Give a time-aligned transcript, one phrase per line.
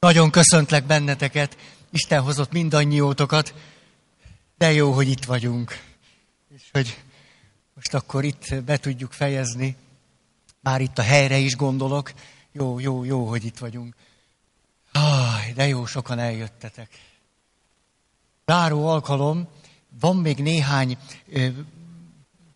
[0.00, 1.56] Nagyon köszöntlek benneteket,
[1.90, 3.54] Isten hozott mindannyiótokat,
[4.58, 5.82] de jó, hogy itt vagyunk.
[6.54, 7.02] És hogy
[7.74, 9.76] most akkor itt be tudjuk fejezni.
[10.60, 12.12] Már itt a helyre is gondolok.
[12.52, 13.94] Jó, jó, jó, hogy itt vagyunk.
[14.92, 16.88] Aj, de jó, sokan eljöttetek.
[18.46, 19.48] Záró alkalom,
[20.00, 20.98] van még néhány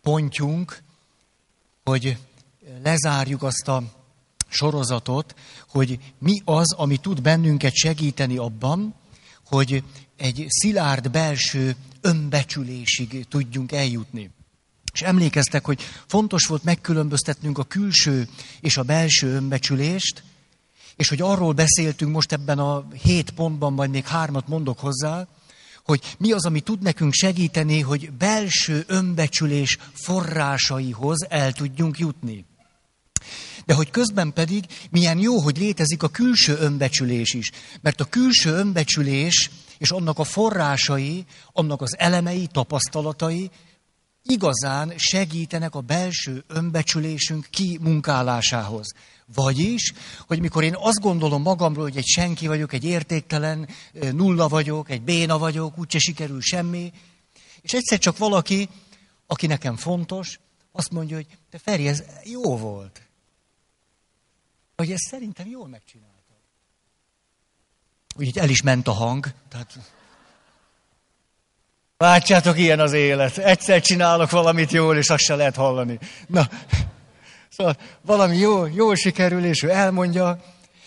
[0.03, 0.83] pontjunk,
[1.85, 2.19] hogy
[2.83, 3.83] lezárjuk azt a
[4.55, 5.35] sorozatot,
[5.69, 8.95] hogy mi az, ami tud bennünket segíteni abban,
[9.47, 9.83] hogy
[10.17, 14.31] egy szilárd belső önbecsülésig tudjunk eljutni.
[14.93, 18.29] És emlékeztek, hogy fontos volt megkülönböztetnünk a külső
[18.61, 20.23] és a belső önbecsülést,
[20.97, 25.27] és hogy arról beszéltünk most ebben a hét pontban, majd még hármat mondok hozzá,
[25.85, 32.45] hogy mi az, ami tud nekünk segíteni, hogy belső önbecsülés forrásaihoz el tudjunk jutni.
[33.65, 37.51] De hogy közben pedig milyen jó, hogy létezik a külső önbecsülés is.
[37.81, 43.51] Mert a külső önbecsülés és annak a forrásai, annak az elemei, tapasztalatai
[44.23, 48.93] igazán segítenek a belső önbecsülésünk kimunkálásához.
[49.35, 49.93] Vagyis,
[50.27, 53.69] hogy mikor én azt gondolom magamról, hogy egy senki vagyok, egy értéktelen,
[54.13, 56.93] nulla vagyok, egy béna vagyok, úgyse sikerül semmi,
[57.61, 58.69] és egyszer csak valaki,
[59.27, 60.41] aki nekem fontos,
[60.73, 63.04] azt mondja, hogy te Feri, ez jó volt.
[64.77, 66.13] Vagy ezt szerintem jól megcsináltad.
[68.17, 69.27] Úgy el is ment a hang.
[69.49, 69.79] Tehát...
[71.99, 73.39] Látjátok, ilyen az élet.
[73.39, 75.99] Egyszer csinálok valamit jól, és azt se lehet hallani.
[76.27, 76.49] Na,
[77.49, 80.45] szóval valami jó, jól sikerül, és ő elmondja,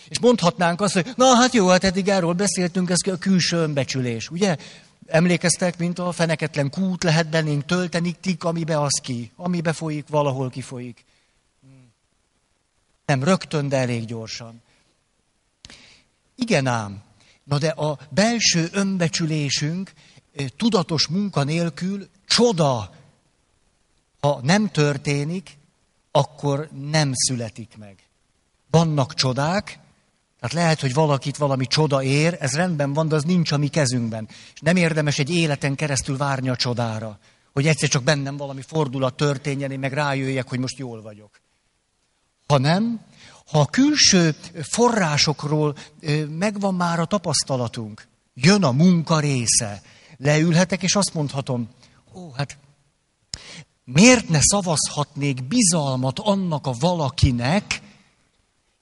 [0.08, 4.30] és mondhatnánk azt, hogy na hát jó, hát eddig erről beszéltünk, ez a külső önbecsülés,
[4.30, 4.56] ugye?
[5.06, 10.50] Emlékeztek, mint a feneketlen kút lehet bennénk tölteni, tik, amibe az ki, amibe folyik, valahol
[10.50, 11.04] kifolyik.
[13.08, 14.62] Nem rögtön, de elég gyorsan.
[16.34, 17.02] Igen ám,
[17.44, 19.92] na de a belső önbecsülésünk
[20.56, 22.94] tudatos munka nélkül csoda,
[24.20, 25.56] ha nem történik,
[26.10, 27.96] akkor nem születik meg.
[28.70, 29.78] Vannak csodák,
[30.40, 33.68] tehát lehet, hogy valakit valami csoda ér, ez rendben van, de az nincs a mi
[33.68, 34.28] kezünkben.
[34.54, 37.18] És nem érdemes egy életen keresztül várni a csodára,
[37.52, 41.40] hogy egyszer csak bennem valami fordulat történjen, én meg rájöjjek, hogy most jól vagyok.
[42.48, 43.00] Hanem,
[43.50, 45.76] ha a külső forrásokról
[46.28, 49.82] megvan már a tapasztalatunk, jön a munka része,
[50.16, 51.68] leülhetek, és azt mondhatom,
[52.14, 52.58] ó, hát
[53.84, 57.80] miért ne szavazhatnék bizalmat annak a valakinek,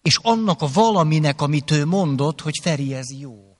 [0.03, 3.56] és annak a valaminek, amit ő mondott, hogy Feri, ez jó.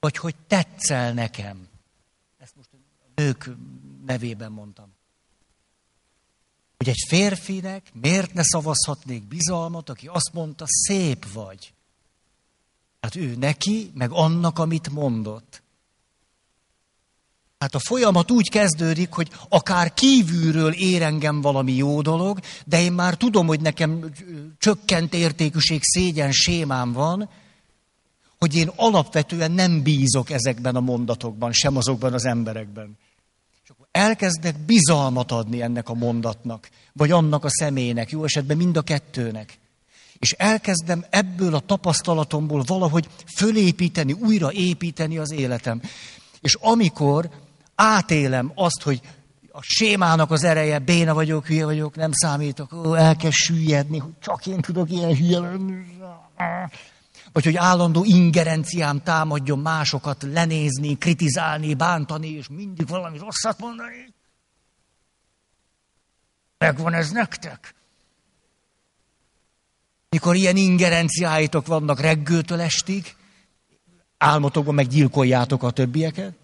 [0.00, 1.68] Vagy hogy tetszel nekem.
[2.38, 3.50] Ezt most a nők
[4.06, 4.96] nevében mondtam.
[6.78, 11.72] Hogy egy férfinek miért ne szavazhatnék bizalmat, aki azt mondta, szép vagy.
[13.00, 15.62] Hát ő neki, meg annak, amit mondott.
[17.58, 22.92] Hát a folyamat úgy kezdődik, hogy akár kívülről ér engem valami jó dolog, de én
[22.92, 24.12] már tudom, hogy nekem
[24.58, 27.28] csökkent értékűség, szégyen sémám van,
[28.38, 32.98] hogy én alapvetően nem bízok ezekben a mondatokban, sem azokban az emberekben.
[33.90, 39.58] Elkezdek bizalmat adni ennek a mondatnak, vagy annak a személynek, jó esetben mind a kettőnek.
[40.18, 45.80] És elkezdem ebből a tapasztalatomból valahogy fölépíteni, újraépíteni az életem.
[46.40, 47.30] És amikor
[47.74, 49.00] átélem azt, hogy
[49.52, 54.12] a sémának az ereje, béna vagyok, hülye vagyok, nem számítok, ó, el kell süllyedni, hogy
[54.20, 55.74] csak én tudok ilyen hülye lenni.
[57.38, 64.14] Vagy hogy állandó ingerenciám támadjon másokat lenézni, kritizálni, bántani, és mindig valami rosszat mondani.
[66.58, 67.74] Megvan ez nektek?
[70.08, 73.16] Mikor ilyen ingerenciáitok vannak reggőtől estig,
[74.16, 76.34] álmotokban meggyilkoljátok a többieket,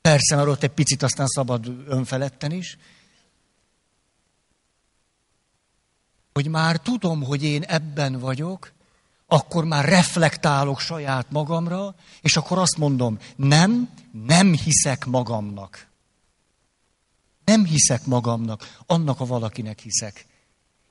[0.00, 2.78] Persze, mert ott egy picit aztán szabad önfeledten is.
[6.32, 8.76] Hogy már tudom, hogy én ebben vagyok,
[9.30, 13.88] akkor már reflektálok saját magamra, és akkor azt mondom, nem,
[14.26, 15.86] nem hiszek magamnak.
[17.44, 20.26] Nem hiszek magamnak, annak a valakinek hiszek.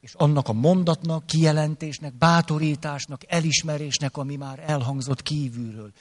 [0.01, 5.91] És annak a mondatnak, kijelentésnek, bátorításnak, elismerésnek, ami már elhangzott kívülről.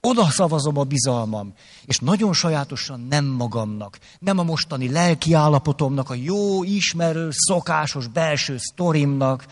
[0.00, 1.54] Oda szavazom a bizalmam.
[1.84, 8.56] És nagyon sajátosan nem magamnak, nem a mostani lelki állapotomnak, a jó, ismerő, szokásos belső
[8.58, 9.46] sztorimnak,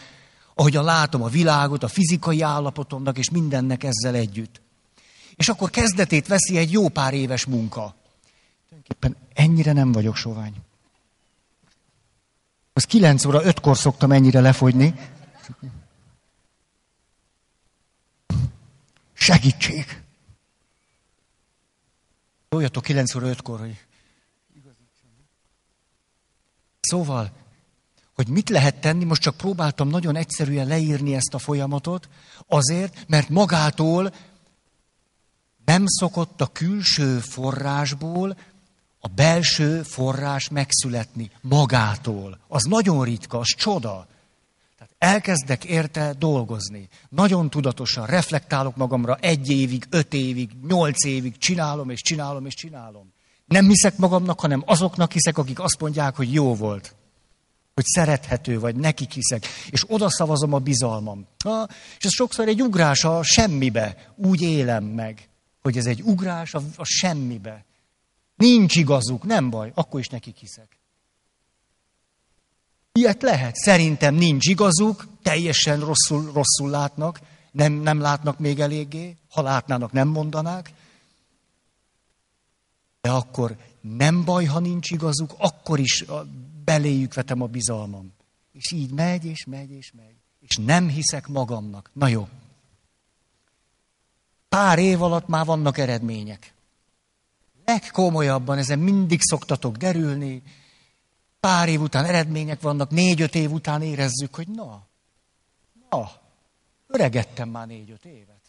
[0.62, 4.60] ahogyan látom a világot, a fizikai állapotomnak, és mindennek ezzel együtt.
[5.34, 7.94] És akkor kezdetét veszi egy jó pár éves munka.
[8.68, 10.54] Tulajdonképpen ennyire nem vagyok sovány.
[12.72, 14.94] Az 9 óra 5-kor szoktam ennyire lefogyni.
[19.12, 20.02] Segítség!
[22.48, 23.86] Szóljatok 9 óra 5-kor, hogy
[26.80, 27.41] Szóval,
[28.14, 32.08] hogy mit lehet tenni, most csak próbáltam nagyon egyszerűen leírni ezt a folyamatot,
[32.46, 34.12] azért, mert magától
[35.64, 38.36] nem szokott a külső forrásból
[39.04, 42.38] a belső forrás megszületni magától.
[42.48, 44.06] Az nagyon ritka, az csoda.
[44.78, 46.88] Tehát elkezdek érte dolgozni.
[47.08, 53.12] Nagyon tudatosan reflektálok magamra egy évig, öt évig, nyolc évig, csinálom és csinálom és csinálom.
[53.44, 56.94] Nem hiszek magamnak, hanem azoknak hiszek, akik azt mondják, hogy jó volt.
[57.74, 59.46] Hogy szerethető vagy, nekik hiszek.
[59.70, 61.26] És oda szavazom a bizalmam.
[61.44, 64.12] Ha, és ez sokszor egy ugrás a semmibe.
[64.16, 65.28] Úgy élem meg,
[65.62, 67.64] hogy ez egy ugrás a, a semmibe.
[68.36, 70.78] Nincs igazuk, nem baj, akkor is nekik hiszek.
[72.92, 73.54] Ilyet lehet.
[73.54, 77.20] Szerintem nincs igazuk, teljesen rosszul, rosszul látnak,
[77.50, 80.72] nem, nem látnak még eléggé, ha látnának, nem mondanák.
[83.00, 86.04] De akkor nem baj, ha nincs igazuk, akkor is
[86.64, 88.12] beléjük vetem a bizalmam.
[88.52, 90.14] És így megy, és megy, és megy.
[90.40, 91.90] És nem hiszek magamnak.
[91.92, 92.28] Na jó.
[94.48, 96.54] Pár év alatt már vannak eredmények.
[97.64, 100.42] Legkomolyabban ezen mindig szoktatok derülni.
[101.40, 104.86] Pár év után eredmények vannak, négy-öt év után érezzük, hogy na,
[105.90, 106.10] na,
[106.86, 108.40] öregettem már négy-öt évet.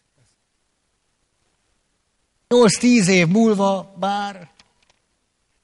[2.48, 4.52] Nyolc-tíz év múlva már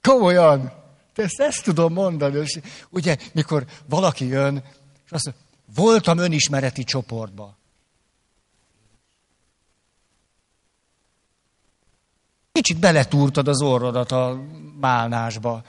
[0.02, 0.79] komolyan,
[1.19, 2.38] ezt, ezt tudom mondani.
[2.38, 4.63] És ugye, mikor valaki jön,
[5.06, 5.44] és azt mondja,
[5.75, 7.57] voltam önismereti csoportba.
[12.51, 14.42] Kicsit beletúrtad az orrodat a
[14.80, 15.63] málnásba.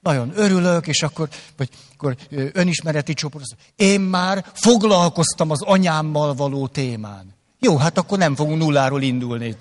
[0.00, 3.44] Nagyon örülök, és akkor, vagy akkor önismereti csoport,
[3.76, 7.34] én már foglalkoztam az anyámmal való témán.
[7.58, 9.56] Jó, hát akkor nem fogunk nulláról indulni.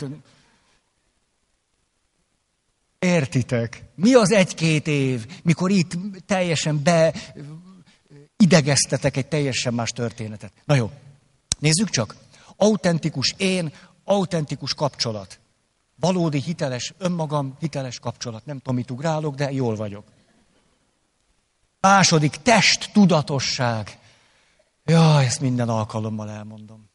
[3.02, 3.84] Értitek?
[3.96, 7.14] Mi az egy-két év, mikor itt teljesen be
[8.38, 10.52] idegeztetek egy teljesen más történetet?
[10.66, 10.92] Na jó,
[11.60, 12.16] nézzük csak.
[12.56, 15.40] Autentikus én, autentikus kapcsolat.
[16.00, 18.46] Valódi hiteles, önmagam hiteles kapcsolat.
[18.46, 20.04] Nem tudom, mit ugrálok, de jól vagyok.
[21.80, 24.00] Második, test tudatosság.
[24.86, 26.90] Ja, ezt minden alkalommal elmondom.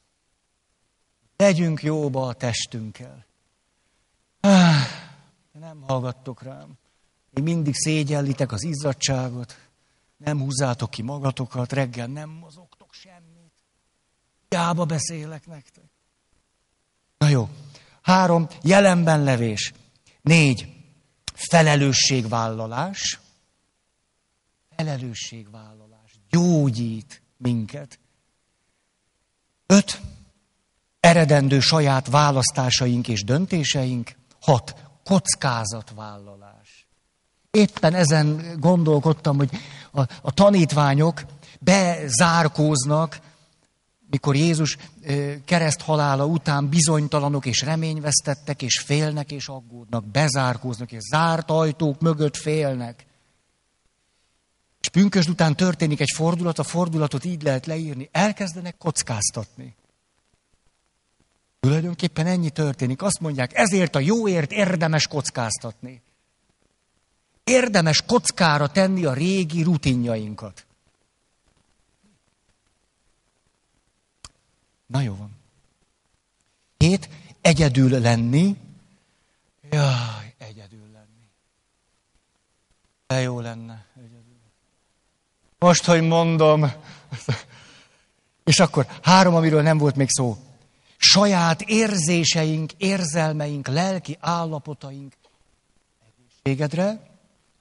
[1.37, 3.26] Legyünk jóba a testünkkel.
[5.61, 6.79] Nem hallgattok rám.
[7.31, 9.56] Még mindig szégyellitek az izzadságot.
[10.17, 13.53] Nem húzzátok ki magatokat, reggel nem mozogtok semmit.
[14.49, 15.91] Jába beszélek nektek.
[17.19, 17.49] Na jó,
[18.06, 19.73] Három, jelenben levés.
[20.23, 20.69] Négy,
[21.35, 23.20] felelősségvállalás.
[24.76, 26.11] Felelősségvállalás.
[26.31, 27.99] Gyógyít minket.
[29.67, 30.00] Öt,
[31.00, 34.14] eredendő saját választásaink és döntéseink.
[34.41, 36.87] Hat, kockázatvállalás.
[37.50, 39.50] Éppen ezen gondolkodtam, hogy
[39.93, 41.25] a, a tanítványok
[41.61, 43.19] bezárkóznak
[44.11, 44.76] mikor Jézus
[45.44, 52.37] kereszt halála után bizonytalanok és reményvesztettek, és félnek és aggódnak, bezárkóznak, és zárt ajtók mögött
[52.37, 53.06] félnek.
[54.81, 59.75] És pünkösd után történik egy fordulat, a fordulatot így lehet leírni, elkezdenek kockáztatni.
[61.67, 63.03] Tulajdonképpen ennyi történik.
[63.03, 66.03] Azt mondják, ezért a jóért érdemes kockáztatni.
[67.44, 70.67] Érdemes kockára tenni a régi rutinjainkat.
[74.87, 75.31] Na jó van.
[76.79, 77.08] Hét,
[77.41, 78.56] egyedül lenni.
[79.70, 81.29] Jaj, egyedül lenni.
[83.06, 83.87] De jó lenne.
[83.96, 84.39] Egyedül.
[85.58, 86.73] Most, hogy mondom.
[88.44, 90.45] És akkor három, amiről nem volt még szó.
[91.13, 95.13] Saját érzéseink, érzelmeink, lelki állapotaink
[96.06, 97.01] egészségedre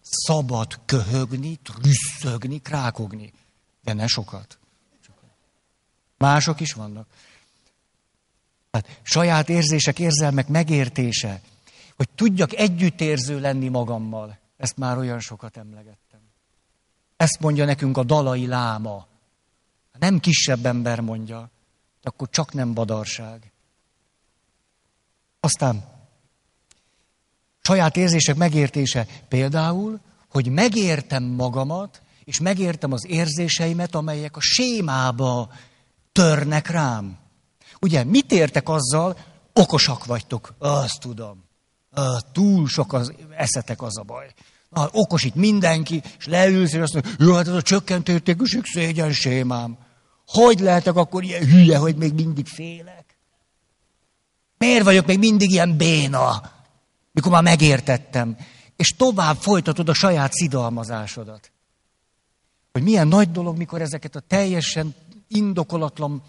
[0.01, 3.33] szabad köhögni, trüsszögni, krákogni.
[3.83, 4.57] De ne sokat.
[6.17, 7.07] Mások is vannak.
[8.71, 11.41] Hát saját érzések, érzelmek megértése,
[11.95, 14.37] hogy tudjak együttérző lenni magammal.
[14.57, 16.19] Ezt már olyan sokat emlegettem.
[17.17, 19.07] Ezt mondja nekünk a dalai láma.
[19.99, 21.49] Nem kisebb ember mondja,
[22.07, 23.51] akkor csak nem badarság.
[25.39, 25.83] Aztán
[27.61, 35.49] saját érzések megértése például, hogy megértem magamat, és megértem az érzéseimet, amelyek a sémába
[36.11, 37.17] törnek rám.
[37.81, 39.17] Ugye, mit értek azzal,
[39.53, 41.43] okosak vagytok, azt tudom.
[42.31, 44.33] Túl sok az eszetek az a baj.
[44.69, 49.11] Na, okos itt mindenki, és leülsz, és azt mondja, jó, hát ez a csökkentőértékűség szégyen
[49.11, 49.77] sémám.
[50.27, 53.17] Hogy lehetek akkor ilyen hülye, hogy még mindig félek?
[54.57, 56.51] Miért vagyok még mindig ilyen béna,
[57.11, 58.37] mikor már megértettem?
[58.75, 61.51] És tovább folytatod a saját szidalmazásodat.
[62.71, 64.95] Hogy milyen nagy dolog, mikor ezeket a teljesen
[65.27, 66.23] indokolatlan,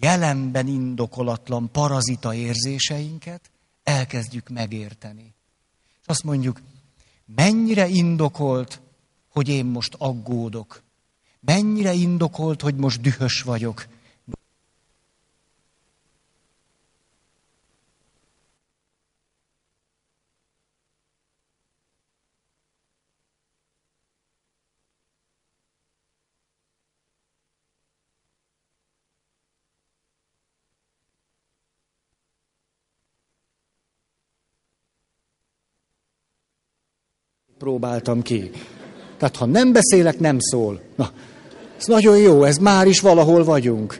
[0.00, 3.50] jelenben indokolatlan parazita érzéseinket
[3.82, 5.34] elkezdjük megérteni.
[6.00, 6.60] És azt mondjuk,
[7.34, 8.80] mennyire indokolt,
[9.28, 10.82] hogy én most aggódok.
[11.44, 13.86] Mennyire indokolt, hogy most dühös vagyok.
[37.62, 38.50] próbáltam ki.
[39.16, 40.80] Tehát ha nem beszélek, nem szól.
[40.94, 41.10] Na,
[41.82, 43.98] ez nagyon jó, ez már is valahol vagyunk.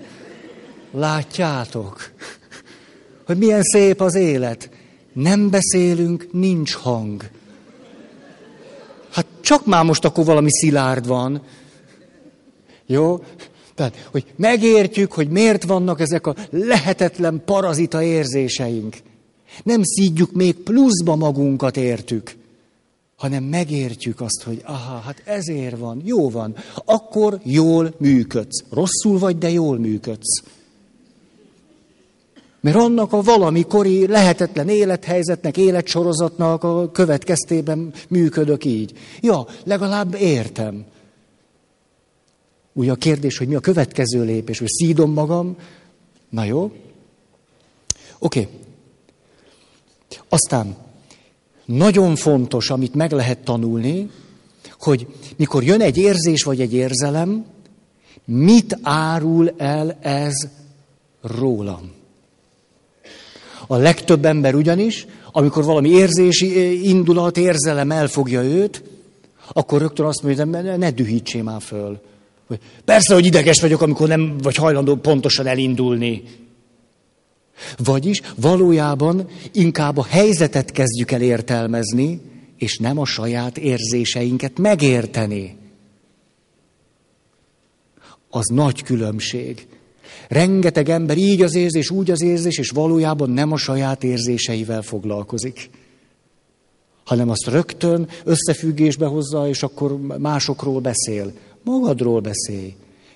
[0.92, 2.10] Látjátok,
[3.26, 4.70] hogy milyen szép az élet.
[5.12, 7.22] Nem beszélünk, nincs hang.
[9.10, 11.42] Hát csak már most akkor valami szilárd van.
[12.86, 13.24] Jó?
[13.74, 18.96] Tehát, hogy megértjük, hogy miért vannak ezek a lehetetlen parazita érzéseink.
[19.62, 22.34] Nem szídjuk még pluszba magunkat értük
[23.22, 28.64] hanem megértjük azt, hogy aha, hát ezért van, jó van, akkor jól működsz.
[28.70, 30.42] Rosszul vagy, de jól működsz.
[32.60, 38.92] Mert annak a valamikori lehetetlen élethelyzetnek, életsorozatnak a következtében működök így.
[39.20, 40.84] Ja, legalább értem.
[42.72, 45.56] Ugye a kérdés, hogy mi a következő lépés, hogy szídom magam.
[46.28, 46.62] Na jó.
[48.18, 48.40] Oké.
[48.40, 48.48] Okay.
[50.28, 50.76] Aztán
[51.76, 54.10] nagyon fontos, amit meg lehet tanulni,
[54.78, 57.44] hogy mikor jön egy érzés vagy egy érzelem,
[58.24, 60.34] mit árul el ez
[61.20, 61.90] rólam.
[63.66, 68.82] A legtöbb ember ugyanis, amikor valami érzési eh, indulat, érzelem elfogja őt,
[69.52, 70.44] akkor rögtön azt mondja,
[70.76, 72.00] ne, dühítsé már föl.
[72.84, 76.22] Persze, hogy ideges vagyok, amikor nem vagy hajlandó pontosan elindulni.
[77.76, 82.20] Vagyis valójában inkább a helyzetet kezdjük el értelmezni,
[82.58, 85.56] és nem a saját érzéseinket megérteni.
[88.30, 89.66] Az nagy különbség.
[90.28, 95.70] Rengeteg ember így az érzés, úgy az érzés, és valójában nem a saját érzéseivel foglalkozik,
[97.04, 101.32] hanem azt rögtön összefüggésbe hozza, és akkor másokról beszél.
[101.64, 102.74] Magadról beszélj.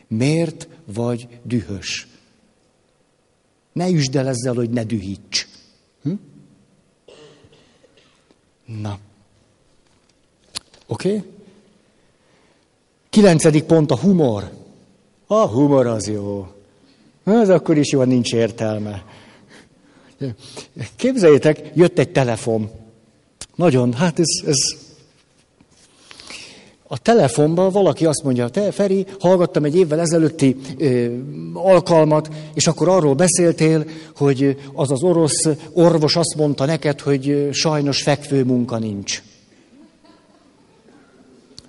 [0.09, 2.07] Miért vagy dühös?
[3.77, 5.49] Ne üsd el ezzel, hogy ne dühíts.
[6.03, 6.13] Hm?
[8.65, 8.99] Na.
[10.87, 11.09] Oké?
[11.09, 11.31] Okay?
[13.11, 14.51] Kilencedik pont a humor.
[15.27, 16.49] A humor az jó.
[17.25, 19.05] Az akkor is jó, nincs értelme.
[20.97, 22.71] Képzeljétek, jött egy telefon.
[23.55, 24.86] Nagyon, hát ez, ez
[26.89, 31.07] a telefonban valaki azt mondja, te Feri, hallgattam egy évvel ezelőtti ö,
[31.53, 33.85] alkalmat, és akkor arról beszéltél,
[34.17, 39.23] hogy az az orosz orvos azt mondta neked, hogy sajnos fekvő munka nincs.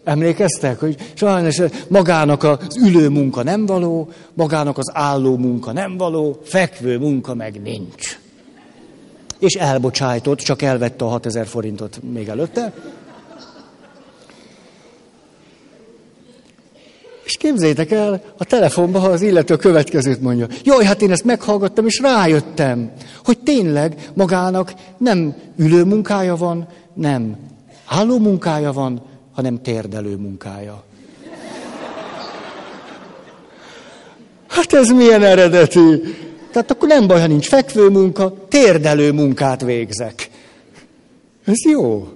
[0.03, 6.39] Emlékeztek, hogy sajnos magának az ülő munka nem való, magának az álló munka nem való,
[6.43, 8.19] fekvő munka meg nincs.
[9.39, 12.73] És elbocsájtott, csak elvette a 6000 forintot még előtte.
[17.47, 20.47] Képzétek el, a telefonban, ha az illető a következőt mondja.
[20.63, 22.91] Jaj, hát én ezt meghallgattam, és rájöttem,
[23.25, 27.35] hogy tényleg magának nem ülő munkája van, nem
[27.85, 29.01] álló munkája van,
[29.31, 30.83] hanem térdelő munkája.
[34.47, 36.01] Hát ez milyen eredeti?
[36.51, 40.29] Tehát akkor nem baj, ha nincs fekvő munka, térdelő munkát végzek.
[41.45, 42.07] Ez jó.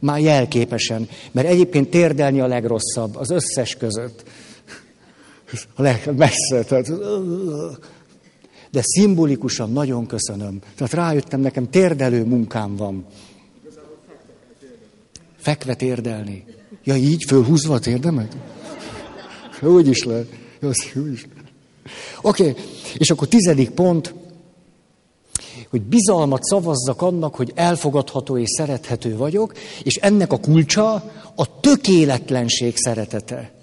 [0.00, 1.08] Már jelképesen.
[1.32, 4.22] Mert egyébként térdelni a legrosszabb az összes között.
[5.74, 6.62] A legmessze.
[6.64, 6.92] Tehát,
[8.70, 10.58] de szimbolikusan nagyon köszönöm.
[10.76, 13.04] Tehát rájöttem, nekem térdelő munkám van.
[15.36, 16.44] Fekve térdelni.
[16.84, 18.36] Ja, így fölhúzva a térdemet?
[19.62, 20.28] Úgy is lehet.
[22.22, 22.54] Oké, okay.
[22.96, 24.14] és akkor tizedik pont,
[25.70, 29.52] hogy bizalmat szavazzak annak, hogy elfogadható és szerethető vagyok,
[29.82, 30.92] és ennek a kulcsa
[31.34, 33.59] a tökéletlenség szeretete.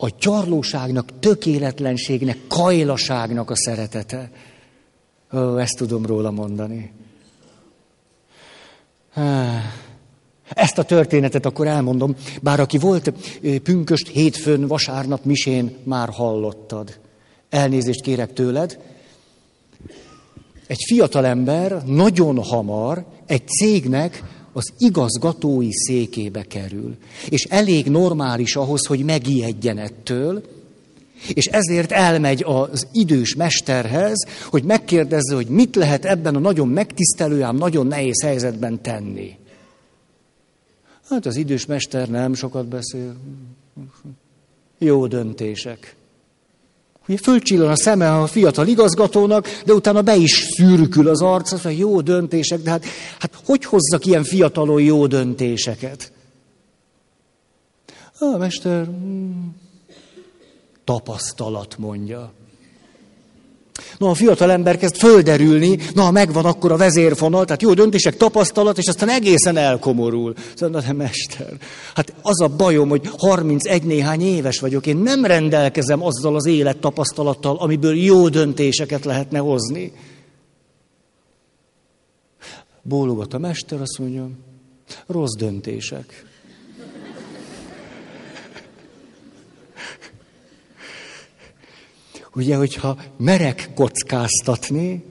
[0.00, 4.30] A gyarlóságnak, tökéletlenségnek, kajlaságnak a szeretete.
[5.32, 6.92] Ó, ezt tudom róla mondani.
[10.48, 13.12] Ezt a történetet akkor elmondom, bár aki volt
[13.62, 16.98] pünköst hétfőn, vasárnap misén, már hallottad.
[17.48, 18.78] Elnézést kérek tőled,
[20.66, 24.22] egy fiatalember nagyon hamar egy cégnek
[24.58, 26.96] az igazgatói székébe kerül.
[27.28, 30.42] És elég normális ahhoz, hogy megijedjen ettől,
[31.34, 37.42] és ezért elmegy az idős mesterhez, hogy megkérdezze, hogy mit lehet ebben a nagyon megtisztelő,
[37.42, 39.36] ám nagyon nehéz helyzetben tenni.
[41.08, 43.14] Hát az idős mester nem sokat beszél.
[44.78, 45.96] Jó döntések.
[47.08, 51.62] Ugye fölcsillan a szeme a fiatal igazgatónak, de utána be is szürkül az arc, az,
[51.62, 52.84] hogy jó döntések, de hát,
[53.18, 56.12] hát hogy hozzak ilyen fiatalon jó döntéseket?
[58.18, 59.56] A mester hmm,
[60.84, 62.32] tapasztalat mondja.
[63.98, 68.78] Na, a fiatal ember kezd földerülni, na, megvan akkor a vezérfonal, tehát jó döntések, tapasztalat,
[68.78, 70.34] és aztán egészen elkomorul.
[70.54, 71.52] Szóval, de mester,
[71.94, 77.56] hát az a bajom, hogy 31 néhány éves vagyok, én nem rendelkezem azzal az élettapasztalattal,
[77.56, 79.92] amiből jó döntéseket lehetne hozni.
[82.82, 84.28] Bólogat a mester, azt mondja,
[85.06, 86.27] rossz döntések.
[92.38, 95.04] Ugye, hogyha merek kockáztatni,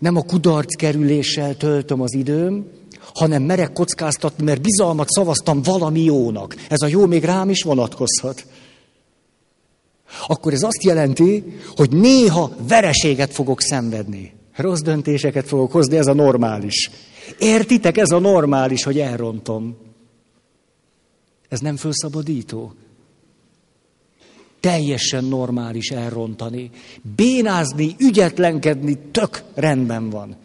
[0.00, 2.66] nem a kudarc kerüléssel töltöm az időm,
[3.14, 6.56] hanem merek kockáztatni, mert bizalmat szavaztam valami jónak.
[6.68, 8.46] Ez a jó még rám is vonatkozhat.
[10.26, 11.44] Akkor ez azt jelenti,
[11.76, 14.32] hogy néha vereséget fogok szenvedni.
[14.56, 16.90] Rossz döntéseket fogok hozni, ez a normális.
[17.38, 19.76] Értitek, ez a normális, hogy elrontom.
[21.48, 22.74] Ez nem fölszabadító
[24.62, 26.70] teljesen normális elrontani.
[27.16, 30.36] Bénázni, ügyetlenkedni tök rendben van.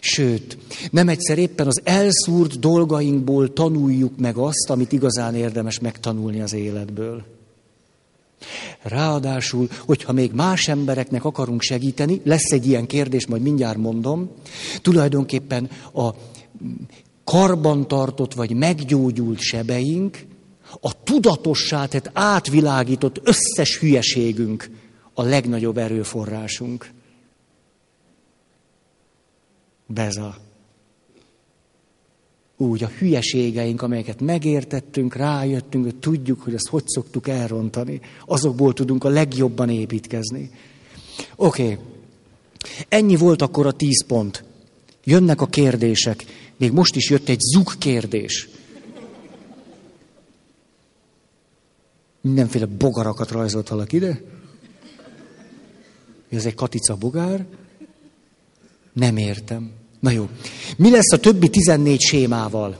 [0.00, 0.58] Sőt,
[0.90, 7.24] nem egyszer éppen az elszúrt dolgainkból tanuljuk meg azt, amit igazán érdemes megtanulni az életből.
[8.82, 14.30] Ráadásul, hogyha még más embereknek akarunk segíteni, lesz egy ilyen kérdés, majd mindjárt mondom,
[14.82, 16.10] tulajdonképpen a
[17.24, 20.26] karbantartott vagy meggyógyult sebeink
[20.80, 24.70] a tudatossá tett, átvilágított összes hülyeségünk
[25.14, 26.90] a legnagyobb erőforrásunk.
[29.86, 30.36] Beza.
[32.56, 39.04] Úgy a hülyeségeink, amelyeket megértettünk, rájöttünk, hogy tudjuk, hogy azt hogy szoktuk elrontani, azokból tudunk
[39.04, 40.50] a legjobban építkezni.
[41.36, 41.78] Oké, okay.
[42.88, 44.44] ennyi volt akkor a tíz pont.
[45.04, 46.24] Jönnek a kérdések.
[46.56, 48.48] Még most is jött egy zug kérdés.
[52.20, 54.20] Mindenféle bogarakat rajzolt valaki ide.
[56.28, 57.46] Ez egy katica bogár.
[58.92, 59.70] Nem értem.
[60.00, 60.28] Na jó.
[60.76, 62.76] Mi lesz a többi 14 sémával?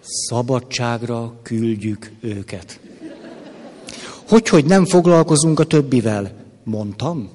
[0.00, 2.80] Szabadságra küldjük őket.
[4.28, 6.32] Hogy, hogy nem foglalkozunk a többivel?
[6.64, 7.30] Mondtam.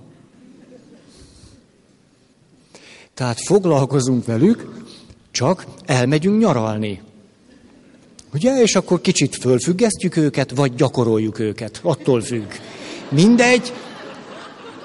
[3.13, 4.83] Tehát foglalkozunk velük,
[5.31, 7.01] csak elmegyünk nyaralni.
[8.33, 8.61] Ugye?
[8.61, 11.79] És akkor kicsit fölfüggesztjük őket, vagy gyakoroljuk őket.
[11.83, 12.51] Attól függ.
[13.09, 13.73] Mindegy,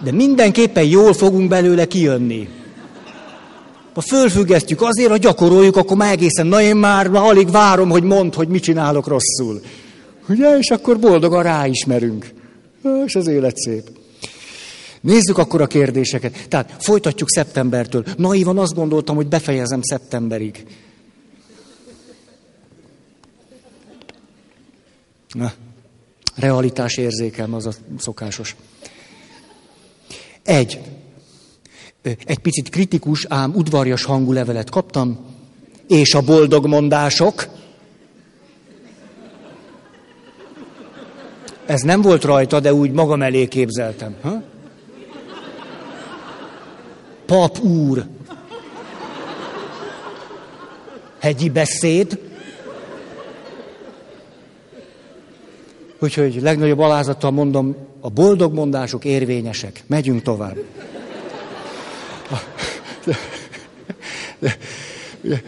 [0.05, 2.49] de mindenképpen jól fogunk belőle kijönni.
[3.95, 8.03] Ha fölfüggesztjük azért, ha gyakoroljuk, akkor már egészen, na én már, már alig várom, hogy
[8.03, 9.61] mondd, hogy mit csinálok rosszul.
[10.29, 10.59] Ugye?
[10.59, 12.33] És akkor boldogan ráismerünk.
[13.07, 13.83] És az élet szép.
[15.01, 16.47] Nézzük akkor a kérdéseket.
[16.49, 18.05] Tehát folytatjuk szeptembertől.
[18.17, 20.65] Naivan azt gondoltam, hogy befejezem szeptemberig.
[26.35, 28.57] Realitás érzékelme az a szokásos.
[30.43, 30.81] Egy.
[32.03, 35.27] Egy picit kritikus, ám udvarjas hangú levelet kaptam,
[35.89, 37.49] és a boldog mondások.
[41.67, 44.17] Ez nem volt rajta, de úgy magam elé képzeltem.
[44.23, 44.43] Ha?
[47.27, 48.07] Pap úr.
[51.21, 52.34] Hegyi beszéd.
[56.05, 59.83] Úgyhogy legnagyobb alázattal mondom, a boldog mondások érvényesek.
[59.87, 60.57] Megyünk tovább.
[65.21, 65.43] De,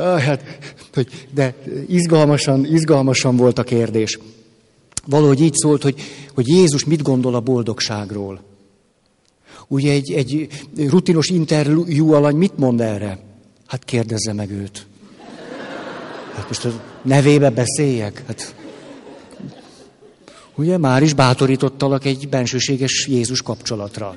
[0.00, 0.42] hát,
[0.94, 1.54] hogy, de
[1.88, 4.18] izgalmasan, izgalmasan volt a kérdés.
[5.06, 6.00] Valahogy így szólt, hogy,
[6.34, 8.40] hogy Jézus mit gondol a boldogságról.
[9.68, 10.48] Ugye egy, egy
[10.88, 13.18] rutinos interjú alany mit mond erre?
[13.66, 14.86] Hát kérdezze meg őt.
[16.34, 18.22] Hát most a nevébe beszéljek?
[18.26, 18.54] Hát
[20.56, 24.16] Ugye már is bátorítottalak egy bensőséges Jézus kapcsolatra.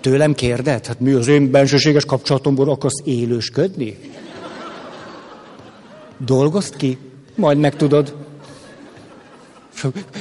[0.00, 3.98] Tőlem kérdett, hát mi az én bensőséges kapcsolatomból akarsz élősködni?
[6.18, 6.98] Dolgozt ki,
[7.34, 8.16] majd megtudod.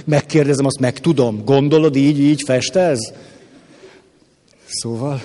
[0.05, 1.43] Megkérdezem, azt meg tudom.
[1.45, 3.13] Gondolod, így, így festez?
[4.65, 5.21] Szóval,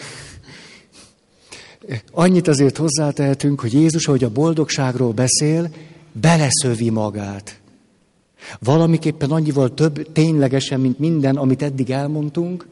[2.13, 5.71] annyit azért hozzátehetünk, hogy Jézus, ahogy a boldogságról beszél,
[6.13, 7.58] beleszövi magát.
[8.59, 12.67] Valamiképpen annyival több ténylegesen, mint minden, amit eddig elmondtunk,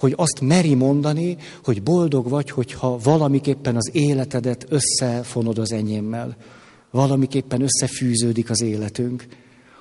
[0.00, 6.36] hogy azt meri mondani, hogy boldog vagy, hogyha valamiképpen az életedet összefonod az enyémmel.
[6.90, 9.26] Valamiképpen összefűződik az életünk.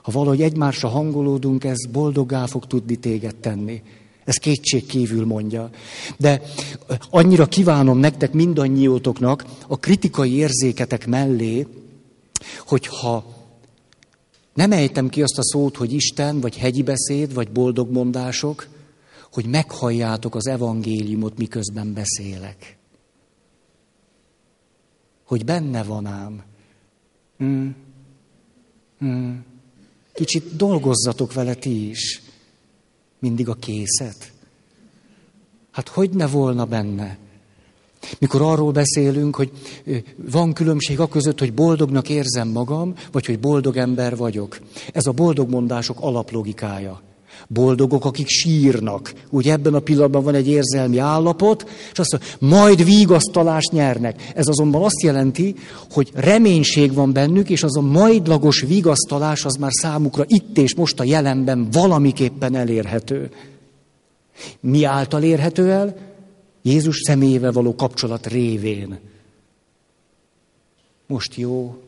[0.01, 3.81] Ha valahogy egymásra hangolódunk, ez boldoggá fog tudni téged tenni.
[4.25, 5.69] Ez kétség kívül mondja.
[6.17, 6.41] De
[7.09, 11.67] annyira kívánom nektek mindannyiótoknak a kritikai érzéketek mellé,
[12.65, 13.36] hogyha
[14.57, 18.67] nem ejtem ki azt a szót, hogy Isten, vagy hegyi beszéd, vagy boldog mondások,
[19.31, 22.77] hogy meghalljátok az evangéliumot, miközben beszélek.
[25.23, 26.43] Hogy benne van ám.
[27.37, 27.75] Hmm.
[28.99, 29.45] Hmm.
[30.13, 32.21] Kicsit dolgozzatok vele ti is.
[33.19, 34.31] Mindig a készet.
[35.71, 37.17] Hát hogy ne volna benne?
[38.19, 39.51] Mikor arról beszélünk, hogy
[40.31, 44.59] van különbség a között, hogy boldognak érzem magam, vagy hogy boldog ember vagyok.
[44.93, 47.01] Ez a boldog mondások alaplogikája.
[47.47, 49.13] Boldogok, akik sírnak.
[49.29, 54.31] Úgy ebben a pillanatban van egy érzelmi állapot, és azt mondja, majd vigasztalást nyernek.
[54.35, 55.55] Ez azonban azt jelenti,
[55.91, 60.99] hogy reménység van bennük, és az a majdlagos vigasztalás az már számukra itt és most
[60.99, 63.31] a jelenben valamiképpen elérhető.
[64.59, 66.06] Mi által érhető el?
[66.67, 68.99] Jézus személyével való kapcsolat révén.
[71.05, 71.81] Most jó.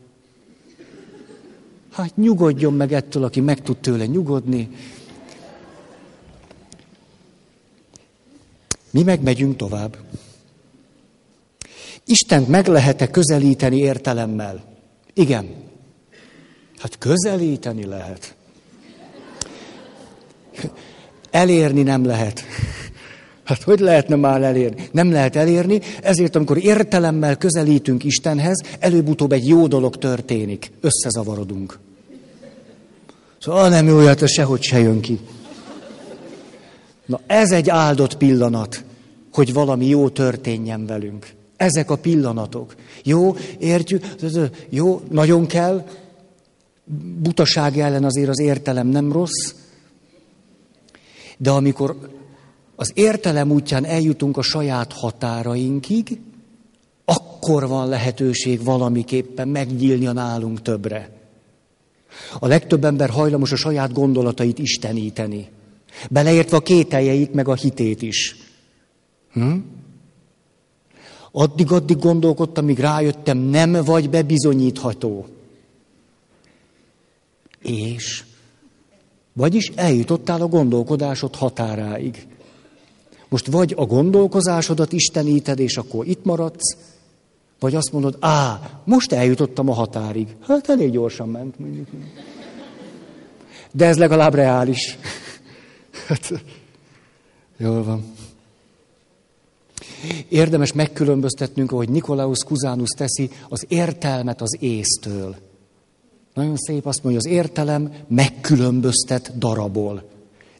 [1.92, 4.68] Hát nyugodjon meg ettől, aki meg tud tőle nyugodni.
[8.90, 9.96] Mi megmegyünk tovább.
[12.04, 14.64] Istent meg lehet-e közelíteni értelemmel?
[15.14, 15.54] Igen.
[16.78, 18.34] Hát közelíteni lehet.
[21.30, 22.44] Elérni nem lehet.
[23.50, 24.88] Hát hogy lehetne már elérni?
[24.92, 30.72] Nem lehet elérni, ezért amikor értelemmel közelítünk Istenhez, előbb-utóbb egy jó dolog történik.
[30.80, 31.78] Összezavarodunk.
[33.38, 35.18] Szóval nem jó, hát sehogy se jön ki.
[37.06, 38.84] Na ez egy áldott pillanat,
[39.32, 41.32] hogy valami jó történjen velünk.
[41.56, 42.74] Ezek a pillanatok.
[43.04, 44.04] Jó, értjük,
[44.68, 45.88] jó, nagyon kell,
[47.22, 49.54] butaság ellen azért az értelem nem rossz,
[51.36, 51.96] de amikor
[52.80, 56.20] az értelem útján eljutunk a saját határainkig,
[57.04, 61.10] akkor van lehetőség valamiképpen megnyílni a nálunk többre.
[62.38, 65.48] A legtöbb ember hajlamos a saját gondolatait isteníteni.
[66.10, 68.36] Beleértve a kételjeit, meg a hitét is.
[69.32, 69.56] Hm?
[71.32, 75.26] Addig-addig gondolkodtam, míg rájöttem, nem vagy bebizonyítható.
[77.62, 78.24] És?
[79.32, 82.28] Vagyis eljutottál a gondolkodásod határáig.
[83.30, 86.76] Most vagy a gondolkozásodat isteníted, és akkor itt maradsz,
[87.60, 90.36] vagy azt mondod, á, most eljutottam a határig.
[90.46, 91.88] Hát elég gyorsan ment, mondjuk.
[93.72, 94.80] De ez legalább reális.
[96.06, 96.32] Hát,
[97.56, 98.04] jól van.
[100.28, 105.36] Érdemes megkülönböztetnünk, ahogy Nikolaus Kuzánus teszi, az értelmet az észtől.
[106.34, 110.02] Nagyon szép azt mondja, az értelem megkülönböztet darabol,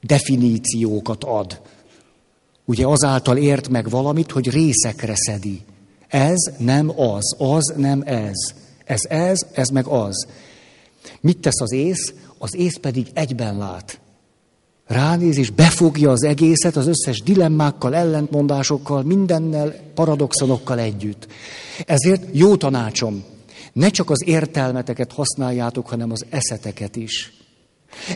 [0.01, 1.61] definíciókat ad.
[2.71, 5.61] Ugye azáltal ért meg valamit, hogy részekre szedi.
[6.09, 8.37] Ez nem az, az nem ez.
[8.85, 10.27] Ez ez, ez meg az.
[11.21, 12.13] Mit tesz az ész?
[12.39, 14.01] Az ész pedig egyben lát
[14.87, 21.27] ránéz és befogja az egészet az összes dilemmákkal, ellentmondásokkal, mindennel, paradoxonokkal együtt.
[21.87, 23.25] Ezért jó tanácsom,
[23.73, 27.33] ne csak az értelmeteket használjátok, hanem az eszeteket is.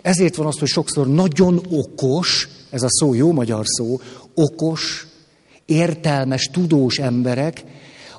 [0.03, 4.01] Ezért van az, hogy sokszor nagyon okos, ez a szó jó magyar szó,
[4.35, 5.07] okos,
[5.67, 7.65] értelmes, tudós emberek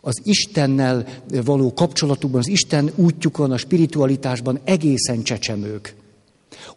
[0.02, 1.08] az Istennel
[1.46, 5.96] való kapcsolatukban, az Isten útjukon, a spiritualitásban egészen csecsemők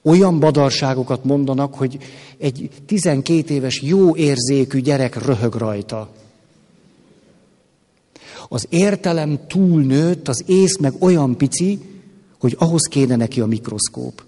[0.02, 1.98] olyan badarságokat mondanak, hogy
[2.38, 6.10] egy 12 éves jó érzékű gyerek röhög rajta.
[8.48, 11.78] Az értelem túlnőtt, az ész meg olyan pici,
[12.38, 14.22] hogy ahhoz kéne neki a mikroszkóp.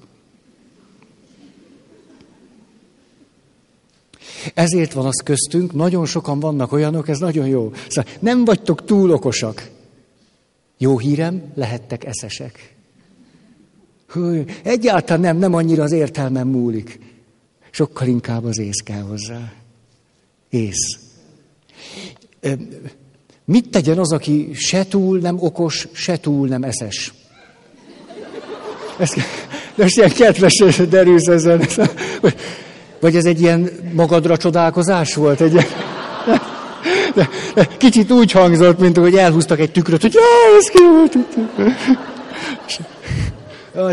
[4.55, 7.72] Ezért van az köztünk, nagyon sokan vannak olyanok, ez nagyon jó.
[7.88, 9.68] Szóval nem vagytok túl okosak.
[10.79, 12.74] Jó hírem, lehettek eszesek.
[14.07, 16.98] Hű, egyáltalán nem, nem annyira az értelmem múlik.
[17.70, 19.53] Sokkal inkább az ész kell hozzá.
[20.48, 20.98] Ész.
[23.44, 27.12] Mit tegyen az, aki se túl nem okos, se túl nem eszes?
[28.98, 29.14] Ezt,
[29.74, 31.68] De most ilyen kedves derűz ezen.
[33.00, 35.40] Vagy ez egy ilyen magadra csodálkozás volt?
[35.40, 35.66] Egy.
[37.14, 37.28] De,
[37.76, 41.16] kicsit úgy hangzott, mint hogy elhúztak egy tükröt, hogy jaj, ez ki volt.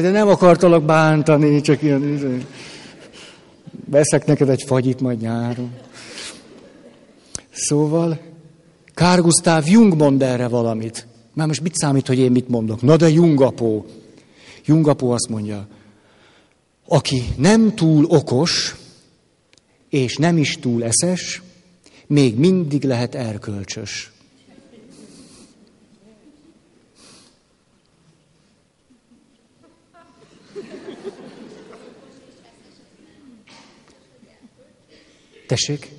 [0.01, 2.45] De nem akartalak bántani, csak ilyen...
[3.89, 5.71] Veszek neked egy fagyit majd nyáron.
[7.51, 8.19] Szóval,
[8.93, 11.07] Kár Gustav Jung mond erre valamit.
[11.33, 12.81] Már most mit számít, hogy én mit mondok?
[12.81, 13.09] Na de.
[13.09, 13.85] Jungapó
[15.11, 15.67] azt mondja,
[16.87, 18.75] aki nem túl okos,
[19.89, 21.41] és nem is túl eszes,
[22.07, 24.11] még mindig lehet erkölcsös.
[35.47, 35.89] Tessék?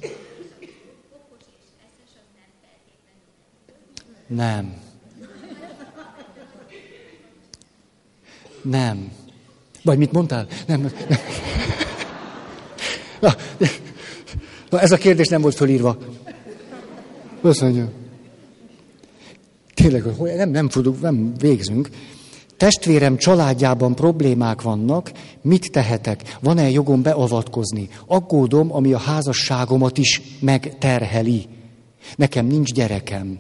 [4.27, 4.83] Nem.
[8.63, 9.13] Nem.
[9.83, 10.47] Vagy mit mondtál?
[10.67, 10.81] Nem.
[10.81, 10.93] nem.
[13.21, 13.35] Na,
[14.71, 15.99] na, ez a kérdés nem volt fölírva.
[17.41, 17.91] Mondja.
[19.75, 20.05] Tényleg,
[20.37, 21.89] nem, nem, tudunk, nem végzünk.
[22.57, 26.37] Testvérem családjában problémák vannak, mit tehetek?
[26.41, 27.89] Van-e jogom beavatkozni?
[28.07, 31.47] Aggódom, ami a házasságomat is megterheli.
[32.17, 33.39] Nekem nincs gyerekem.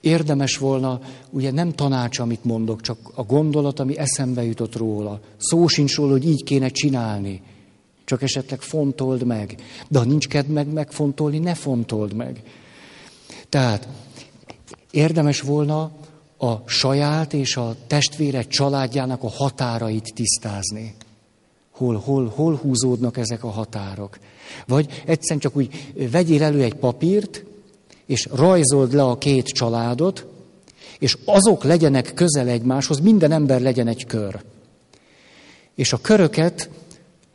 [0.00, 5.20] Érdemes volna, ugye nem tanács, amit mondok, csak a gondolat, ami eszembe jutott róla.
[5.36, 7.42] Szó sincs róla, hogy így kéne csinálni.
[8.08, 9.54] Csak esetleg fontold meg.
[9.88, 12.42] De ha nincs kedv meg megfontolni, ne fontold meg.
[13.48, 13.88] Tehát
[14.90, 15.90] érdemes volna
[16.38, 20.94] a saját és a testvére családjának a határait tisztázni.
[21.70, 24.18] Hol, hol, hol húzódnak ezek a határok?
[24.66, 27.44] Vagy egyszerűen csak úgy vegyél elő egy papírt,
[28.06, 30.26] és rajzold le a két családot,
[30.98, 34.42] és azok legyenek közel egymáshoz, minden ember legyen egy kör.
[35.74, 36.68] És a köröket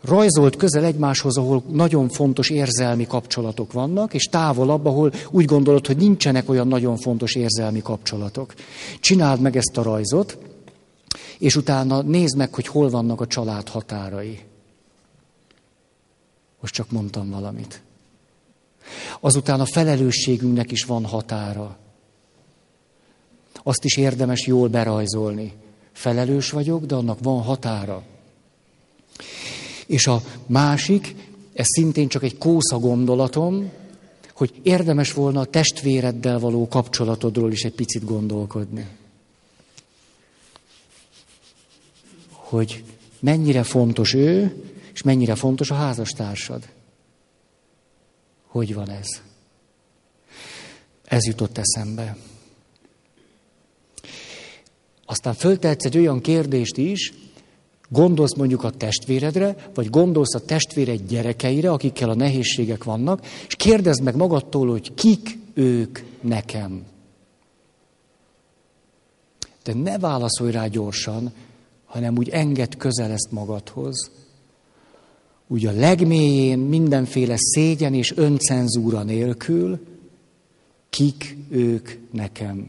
[0.04, 5.98] rajzolt közel egymáshoz, ahol nagyon fontos érzelmi kapcsolatok vannak, és távolabb, ahol úgy gondolod, hogy
[5.98, 8.54] nincsenek olyan nagyon fontos érzelmi kapcsolatok.
[9.00, 10.38] Csináld meg ezt a rajzot,
[11.38, 14.40] és utána nézd meg, hogy hol vannak a család határai.
[16.62, 17.82] Most csak mondtam valamit.
[19.20, 21.78] Azután a felelősségünknek is van határa.
[23.64, 25.54] Azt is érdemes jól berajzolni.
[25.92, 28.04] Felelős vagyok, de annak van határa.
[29.86, 31.16] És a másik,
[31.54, 33.72] ez szintén csak egy kósza gondolatom,
[34.34, 38.88] hogy érdemes volna a testvéreddel való kapcsolatodról is egy picit gondolkodni.
[42.30, 42.84] Hogy
[43.20, 44.56] mennyire fontos ő,
[44.94, 46.70] és mennyire fontos a házastársad.
[48.48, 49.08] Hogy van ez?
[51.06, 52.18] Ez jutott eszembe.
[55.06, 57.14] Aztán föltehetsz egy olyan kérdést is,
[57.94, 64.04] Gondolsz mondjuk a testvéredre, vagy gondolsz a testvéred gyerekeire, akikkel a nehézségek vannak, és kérdezd
[64.04, 66.84] meg magadtól, hogy kik ők nekem.
[69.64, 71.34] De ne válaszolj rá gyorsan,
[71.86, 74.12] hanem úgy enged közel ezt magadhoz.
[75.48, 79.80] Úgy a legmélyén mindenféle szégyen és öncenzúra nélkül,
[80.90, 82.68] kik ők nekem.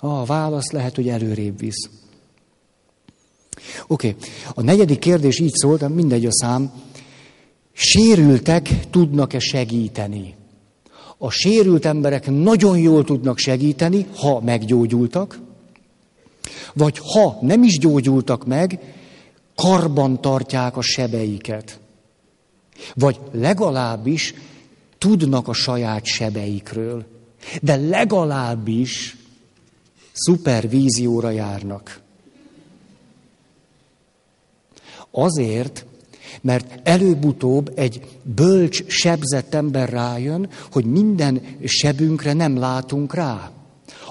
[0.00, 1.90] a válasz lehet, hogy előrébb visz.
[3.86, 4.16] Oké,
[4.54, 6.72] a negyedik kérdés így szólt, mindegy a szám.
[7.72, 10.34] Sérültek tudnak-e segíteni?
[11.18, 15.38] A sérült emberek nagyon jól tudnak segíteni, ha meggyógyultak,
[16.74, 18.80] vagy ha nem is gyógyultak meg,
[19.54, 21.80] karban tartják a sebeiket.
[22.94, 24.34] Vagy legalábbis
[24.98, 27.06] tudnak a saját sebeikről,
[27.62, 29.16] de legalábbis
[30.12, 32.00] szupervízióra járnak.
[35.10, 35.86] Azért,
[36.40, 43.50] mert előbb-utóbb egy bölcs, sebzett ember rájön, hogy minden sebünkre nem látunk rá.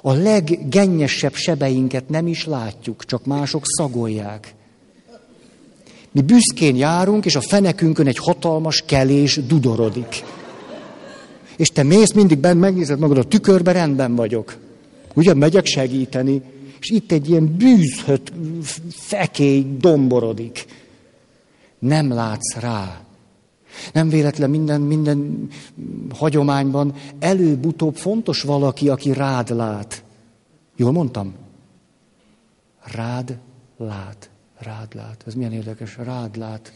[0.01, 4.55] A leggennyesebb sebeinket nem is látjuk, csak mások szagolják.
[6.12, 10.23] Mi büszkén járunk, és a fenekünkön egy hatalmas kelés dudorodik.
[11.57, 14.57] És te mész mindig bent, megnézed magad a tükörbe, rendben vagyok.
[15.13, 16.41] Ugye megyek segíteni,
[16.79, 18.31] és itt egy ilyen bűzhött
[18.89, 20.65] fekély domborodik
[21.79, 23.01] nem látsz rá.
[23.93, 25.49] Nem véletlen minden, minden
[26.13, 30.03] hagyományban előbb-utóbb fontos valaki, aki rád lát.
[30.75, 31.35] Jól mondtam?
[32.83, 33.37] Rád
[33.77, 34.29] lát.
[34.59, 35.23] Rád lát.
[35.25, 35.97] Ez milyen érdekes.
[35.97, 36.73] Rád lát.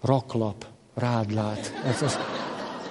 [0.00, 0.66] Raklap.
[0.94, 1.72] Rád lát.
[1.84, 2.16] Ez, ez,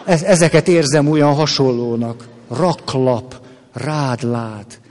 [0.05, 2.27] ez, ezeket érzem olyan hasonlónak.
[2.47, 3.41] Raklap.
[3.71, 4.81] Rád lát.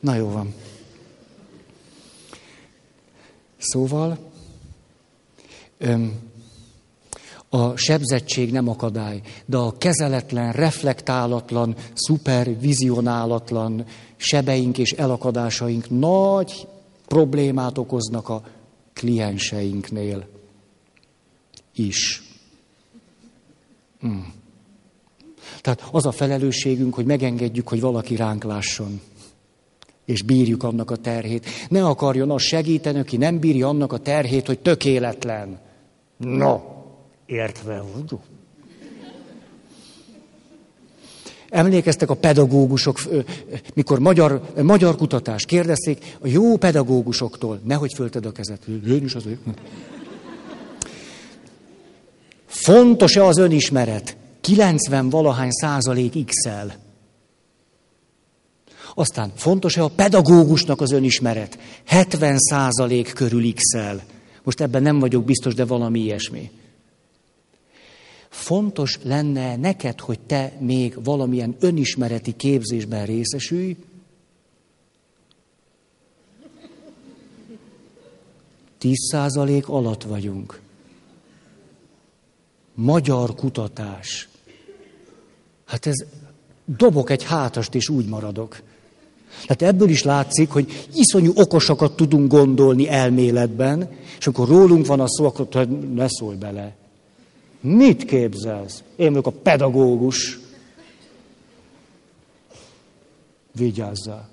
[0.00, 0.54] Na jó van.
[3.58, 4.25] Szóval
[7.48, 13.84] a sebzettség nem akadály, de a kezeletlen, reflektálatlan, szupervizionálatlan
[14.16, 16.66] sebeink és elakadásaink nagy
[17.06, 18.42] problémát okoznak a
[18.92, 20.26] klienseinknél
[21.74, 22.22] is.
[24.00, 24.34] Hmm.
[25.60, 29.00] Tehát az a felelősségünk, hogy megengedjük, hogy valaki ránk lásson.
[30.04, 31.46] És bírjuk annak a terhét.
[31.68, 35.58] Ne akarjon az segíteni, aki nem bírja annak a terhét, hogy tökéletlen.
[36.16, 36.60] No,
[37.26, 38.20] értve vagyok.
[41.48, 43.00] Emlékeztek a pedagógusok,
[43.74, 48.66] mikor magyar, magyar kutatás kérdezték a jó pedagógusoktól, nehogy fölted a kezet.
[48.66, 49.40] Én is azért.
[52.46, 54.16] Fontos-e az önismeret?
[54.40, 56.74] 90 valahány százalék x -el.
[58.94, 61.58] Aztán fontos-e a pedagógusnak az önismeret?
[61.84, 64.02] 70 százalék körül x -el.
[64.46, 66.50] Most ebben nem vagyok biztos, de valami ilyesmi.
[68.28, 73.76] Fontos lenne neked, hogy te még valamilyen önismereti képzésben részesülj,
[78.80, 80.60] 10% alatt vagyunk.
[82.74, 84.28] Magyar kutatás.
[85.64, 86.04] Hát ez
[86.64, 88.62] dobok egy hátast, és úgy maradok.
[89.42, 95.08] Tehát ebből is látszik, hogy iszonyú okosakat tudunk gondolni elméletben, és akkor rólunk van a
[95.08, 95.48] szó, akkor
[95.94, 96.74] ne szólj bele.
[97.60, 98.82] Mit képzelsz?
[98.96, 100.38] Én vagyok a pedagógus.
[103.52, 104.28] Vigyázzál.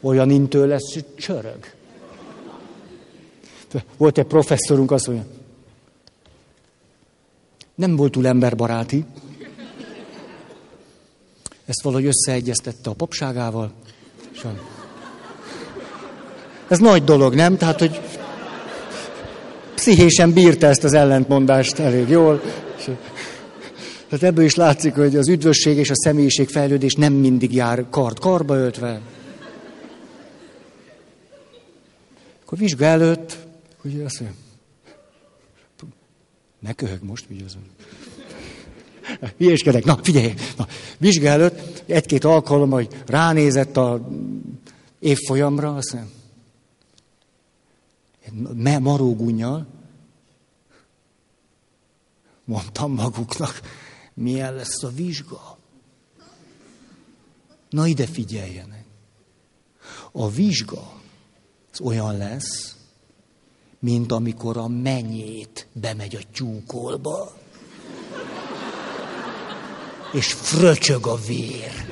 [0.00, 1.58] Olyan intő lesz, hogy csörög.
[3.96, 5.26] Volt egy professzorunk, azt mondja,
[7.74, 9.04] nem volt túl emberbaráti.
[11.70, 13.72] Ezt valahogy összeegyeztette a papságával.
[16.68, 17.56] Ez nagy dolog, nem?
[17.56, 18.00] Tehát, hogy
[19.74, 22.42] pszichésen bírta ezt az ellentmondást elég jól.
[24.08, 28.18] Tehát ebből is látszik, hogy az üdvösség és a személyiség fejlődés nem mindig jár kard
[28.18, 29.00] karba öltve.
[32.42, 33.38] Akkor vizsga előtt,
[33.80, 34.38] hogy azt mondja,
[36.58, 37.62] ne köhög most, vigyázom.
[39.36, 39.84] Hülyéskedek.
[39.84, 40.34] Na, figyelj!
[40.56, 40.66] Na,
[40.98, 44.08] vizsga előtt egy-két alkalom, hogy ránézett a
[44.98, 45.96] évfolyamra, azt
[48.32, 49.66] mondja, marógunnyal,
[52.44, 53.60] mondtam maguknak,
[54.14, 55.58] milyen lesz a vizsga.
[57.70, 58.84] Na ide figyeljenek.
[60.12, 60.92] A vizsga
[61.72, 62.76] az olyan lesz,
[63.78, 67.39] mint amikor a menyét bemegy a tyúkolba,
[70.12, 71.88] és fröcsög a vér.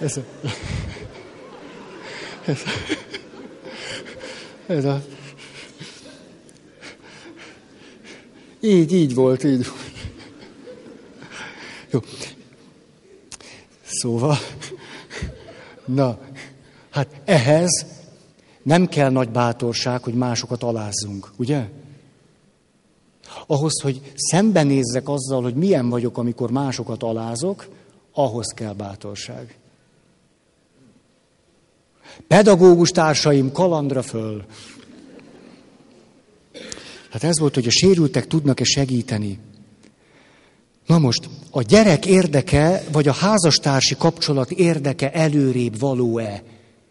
[0.00, 0.22] Ez a...
[2.44, 2.70] Ez a...
[4.66, 5.02] Ez a...
[8.60, 9.78] Így, így volt, így volt.
[11.90, 12.00] Jó.
[13.82, 14.38] Szóval,
[15.84, 16.18] na,
[16.90, 17.86] hát ehhez
[18.62, 21.68] nem kell nagy bátorság, hogy másokat alázzunk, ugye?
[23.46, 27.68] Ahhoz, hogy szembenézzek azzal, hogy milyen vagyok, amikor másokat alázok,
[28.12, 29.58] ahhoz kell bátorság.
[32.26, 34.44] Pedagógus társaim, kalandra föl.
[37.10, 39.38] Hát ez volt, hogy a sérültek tudnak-e segíteni.
[40.86, 46.42] Na most, a gyerek érdeke, vagy a házastársi kapcsolat érdeke előrébb való-e?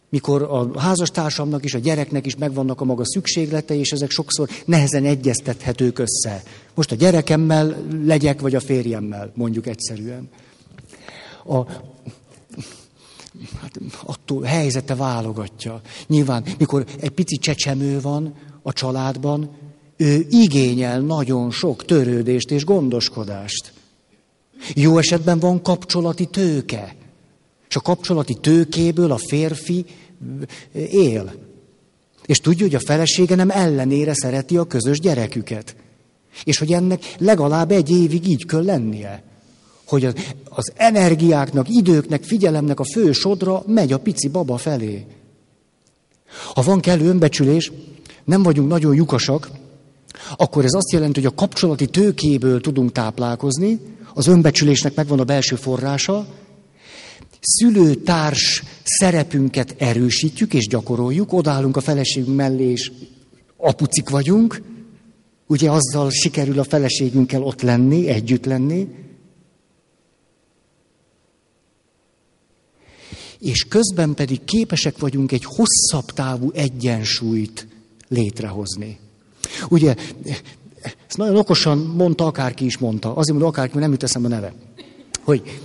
[0.09, 5.05] Mikor a házastársamnak is, a gyereknek is megvannak a maga szükségletei, és ezek sokszor nehezen
[5.05, 6.43] egyeztethetők össze.
[6.73, 10.29] Most a gyerekemmel legyek, vagy a férjemmel, mondjuk egyszerűen.
[11.45, 11.65] A,
[13.61, 15.81] hát attól helyzete válogatja.
[16.07, 19.49] Nyilván, mikor egy pici csecsemő van a családban,
[19.97, 23.73] ő igényel nagyon sok törődést és gondoskodást.
[24.75, 26.95] Jó esetben van kapcsolati tőke.
[27.69, 29.85] És a kapcsolati tőkéből a férfi
[30.91, 31.33] él.
[32.25, 35.75] És tudja, hogy a felesége nem ellenére szereti a közös gyereküket.
[36.43, 39.23] És hogy ennek legalább egy évig így kell lennie.
[39.85, 40.13] Hogy az,
[40.49, 45.05] az energiáknak, időknek, figyelemnek a fő sodra megy a pici baba felé.
[46.53, 47.71] Ha van kellő önbecsülés,
[48.23, 49.49] nem vagyunk nagyon lyukasak,
[50.37, 53.79] akkor ez azt jelenti, hogy a kapcsolati tőkéből tudunk táplálkozni,
[54.13, 56.25] az önbecsülésnek megvan a belső forrása,
[57.39, 62.91] szülőtárs szerepünket erősítjük és gyakoroljuk, odállunk a feleségünk mellé, és
[63.57, 64.61] apucik vagyunk,
[65.47, 68.87] ugye azzal sikerül a feleségünkkel ott lenni, együtt lenni.
[73.39, 77.67] és közben pedig képesek vagyunk egy hosszabb távú egyensúlyt
[78.07, 78.99] létrehozni.
[79.69, 79.95] Ugye,
[81.07, 84.31] ezt nagyon okosan mondta, akárki is mondta, azért mondom akárki, mert nem jut eszembe a
[84.31, 84.53] neve,
[85.21, 85.59] hogy,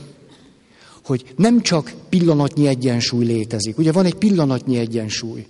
[1.05, 3.79] hogy nem csak pillanatnyi egyensúly létezik.
[3.79, 5.47] Ugye van egy pillanatnyi egyensúly.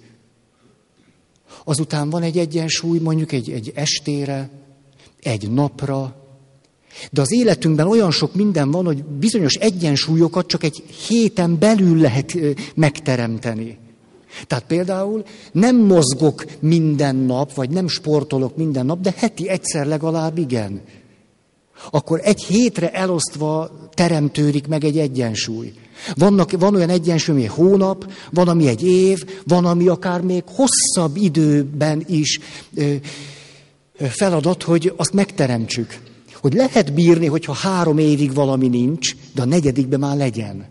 [1.65, 4.51] Azután van egy egyensúly mondjuk egy, egy estére,
[5.21, 6.23] egy napra,
[7.11, 12.37] de az életünkben olyan sok minden van, hogy bizonyos egyensúlyokat csak egy héten belül lehet
[12.75, 13.79] megteremteni.
[14.47, 20.39] Tehát például nem mozgok minden nap, vagy nem sportolok minden nap, de heti egyszer legalább
[20.39, 20.83] igen.
[21.91, 25.73] Akkor egy hétre elosztva teremtődik meg egy egyensúly.
[26.15, 30.43] Vannak, van olyan egyensúly, ami egy hónap, van, ami egy év, van, ami akár még
[30.47, 32.41] hosszabb időben is
[32.75, 32.95] ö,
[33.99, 35.99] feladat, hogy azt megteremtsük.
[36.41, 40.67] Hogy lehet bírni, hogyha három évig valami nincs, de a negyedikben már legyen.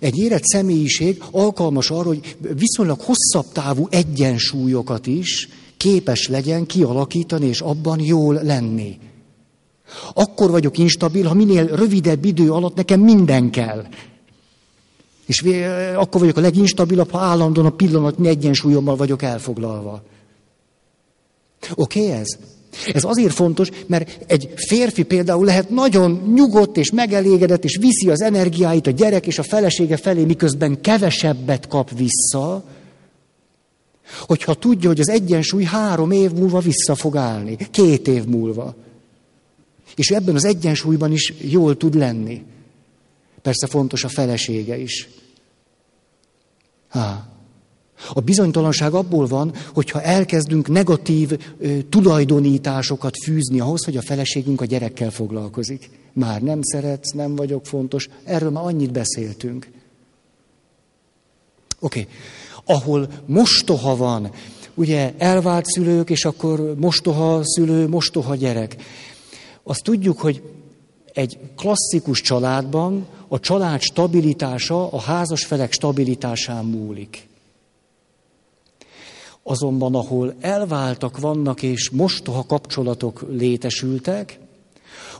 [0.00, 5.48] Egy érett személyiség alkalmas arra, hogy viszonylag hosszabb távú egyensúlyokat is
[5.82, 8.98] képes legyen kialakítani, és abban jól lenni.
[10.14, 13.86] Akkor vagyok instabil, ha minél rövidebb idő alatt nekem minden kell.
[15.26, 15.44] És
[15.96, 20.02] akkor vagyok a leginstabilabb, ha állandóan a pillanatnyi egyensúlyommal vagyok elfoglalva.
[21.74, 22.28] Oké okay, ez?
[22.92, 28.22] Ez azért fontos, mert egy férfi például lehet nagyon nyugodt és megelégedett, és viszi az
[28.22, 32.64] energiáit a gyerek és a felesége felé, miközben kevesebbet kap vissza,
[34.20, 38.74] hogyha tudja, hogy az egyensúly három év múlva vissza fog állni, két év múlva.
[39.96, 42.42] És ebben az egyensúlyban is jól tud lenni.
[43.42, 45.08] Persze fontos a felesége is.
[46.88, 47.26] Há.
[48.12, 54.64] A bizonytalanság abból van, hogyha elkezdünk negatív ö, tulajdonításokat fűzni ahhoz, hogy a feleségünk a
[54.64, 55.90] gyerekkel foglalkozik.
[56.12, 58.08] Már nem szeretsz, nem vagyok fontos.
[58.24, 59.70] Erről már annyit beszéltünk.
[61.78, 62.00] Oké.
[62.00, 62.12] Okay.
[62.64, 64.30] Ahol mostoha van,
[64.74, 68.76] ugye elvált szülők, és akkor mostoha szülő, mostoha gyerek.
[69.62, 70.42] Azt tudjuk, hogy
[71.12, 77.28] egy klasszikus családban a család stabilitása a házas felek stabilitásán múlik.
[79.42, 84.38] Azonban, ahol elváltak vannak és mostoha kapcsolatok létesültek,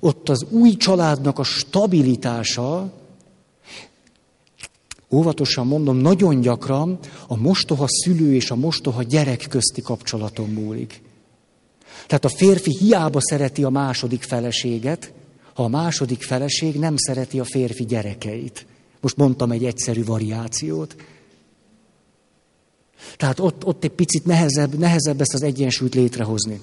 [0.01, 2.93] ott az új családnak a stabilitása,
[5.12, 11.02] óvatosan mondom, nagyon gyakran a mostoha szülő és a mostoha gyerek közti kapcsolaton múlik.
[12.06, 15.12] Tehát a férfi hiába szereti a második feleséget,
[15.54, 18.66] ha a második feleség nem szereti a férfi gyerekeit.
[19.00, 20.96] Most mondtam egy egyszerű variációt.
[23.16, 26.60] Tehát ott, ott egy picit nehezebb, nehezebb ezt az egyensúlyt létrehozni.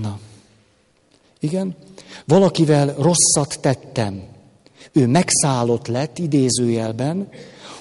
[0.00, 0.18] Na.
[1.40, 1.76] Igen?
[2.24, 4.29] Valakivel rosszat tettem.
[4.92, 7.28] Ő megszállott lett idézőjelben.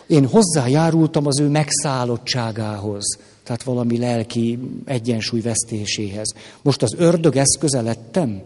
[0.07, 3.17] Én hozzájárultam az ő megszállottságához.
[3.43, 6.33] Tehát valami lelki egyensúly vesztéséhez.
[6.61, 8.41] Most az ördög eszköze lettem?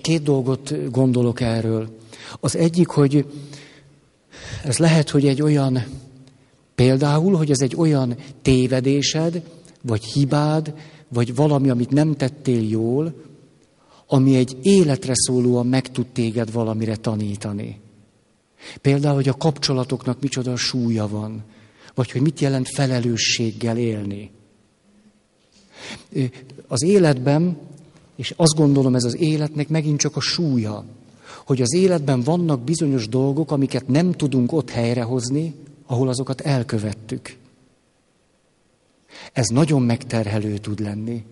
[0.00, 1.98] Két dolgot gondolok erről.
[2.40, 3.26] Az egyik, hogy
[4.64, 5.84] ez lehet, hogy egy olyan,
[6.74, 9.42] például, hogy ez egy olyan tévedésed,
[9.82, 10.74] vagy hibád,
[11.08, 13.14] vagy valami, amit nem tettél jól,
[14.06, 17.80] ami egy életre szólóan meg tud téged valamire tanítani.
[18.80, 21.42] Például, hogy a kapcsolatoknak micsoda súlya van,
[21.94, 24.30] vagy hogy mit jelent felelősséggel élni.
[26.66, 27.58] Az életben
[28.20, 30.84] és azt gondolom, ez az életnek megint csak a súlya,
[31.46, 35.54] hogy az életben vannak bizonyos dolgok, amiket nem tudunk ott helyrehozni,
[35.86, 37.36] ahol azokat elkövettük.
[39.32, 41.24] Ez nagyon megterhelő tud lenni.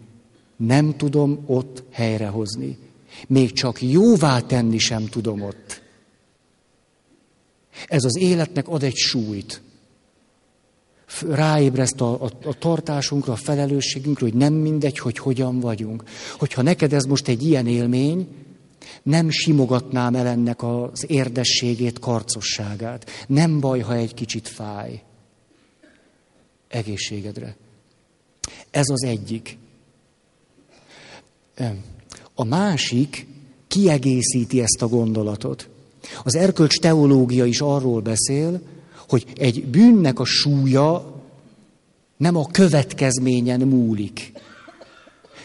[0.56, 2.78] Nem tudom ott helyrehozni.
[3.26, 5.82] Még csak jóvá tenni sem tudom ott.
[7.86, 9.62] Ez az életnek ad egy súlyt
[11.28, 16.02] ráébreszt a, a, a tartásunkra, a felelősségünkre, hogy nem mindegy, hogy hogyan vagyunk.
[16.38, 18.28] Hogyha neked ez most egy ilyen élmény,
[19.02, 23.10] nem simogatnám el ennek az érdességét, karcosságát.
[23.26, 25.02] Nem baj, ha egy kicsit fáj.
[26.68, 27.56] Egészségedre.
[28.70, 29.58] Ez az egyik.
[32.34, 33.26] A másik
[33.68, 35.68] kiegészíti ezt a gondolatot.
[36.24, 38.60] Az erkölcs teológia is arról beszél,
[39.08, 41.16] hogy egy bűnnek a súlya
[42.16, 44.32] nem a következményen múlik.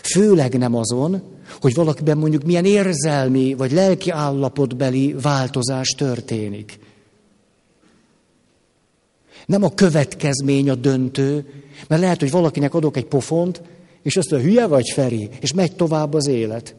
[0.01, 1.21] Főleg nem azon,
[1.61, 6.79] hogy valakiben mondjuk milyen érzelmi vagy lelki állapotbeli változás történik.
[9.45, 11.45] Nem a következmény a döntő,
[11.87, 13.61] mert lehet, hogy valakinek adok egy pofont,
[14.03, 15.29] És azt a hülye vagy, Feri?
[15.39, 16.75] És megy tovább az élet.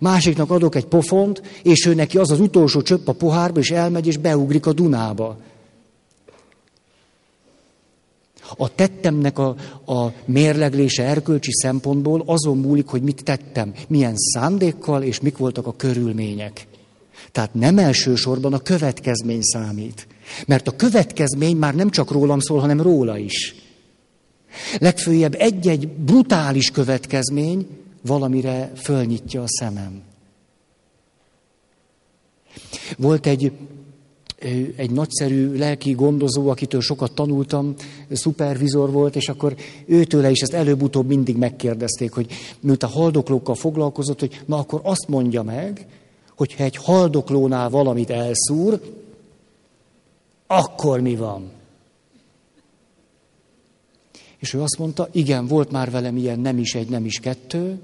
[0.00, 4.06] Másiknak adok egy pofont, és ő neki az az utolsó csöpp a pohárba, és elmegy,
[4.06, 5.36] és beugrik a Dunába.
[8.56, 9.56] A tettemnek a,
[9.86, 15.76] a mérleglése erkölcsi szempontból azon múlik, hogy mit tettem, milyen szándékkal, és mik voltak a
[15.76, 16.66] körülmények.
[17.32, 20.06] Tehát nem elsősorban a következmény számít.
[20.46, 23.54] Mert a következmény már nem csak rólam szól, hanem róla is.
[24.78, 27.66] Legfőjebb egy-egy brutális következmény
[28.06, 30.02] valamire fölnyitja a szemem.
[32.98, 33.52] Volt egy,
[34.76, 37.74] egy nagyszerű lelki gondozó, akitől sokat tanultam,
[38.10, 39.54] szupervizor volt, és akkor
[39.86, 45.42] őtőle is ezt előbb-utóbb mindig megkérdezték, hogy miután haldoklókkal foglalkozott, hogy na akkor azt mondja
[45.42, 45.86] meg,
[46.36, 48.80] hogyha egy haldoklónál valamit elszúr,
[50.50, 51.50] akkor mi van?
[54.38, 57.80] És ő azt mondta, igen, volt már velem ilyen nem is egy, nem is kettő.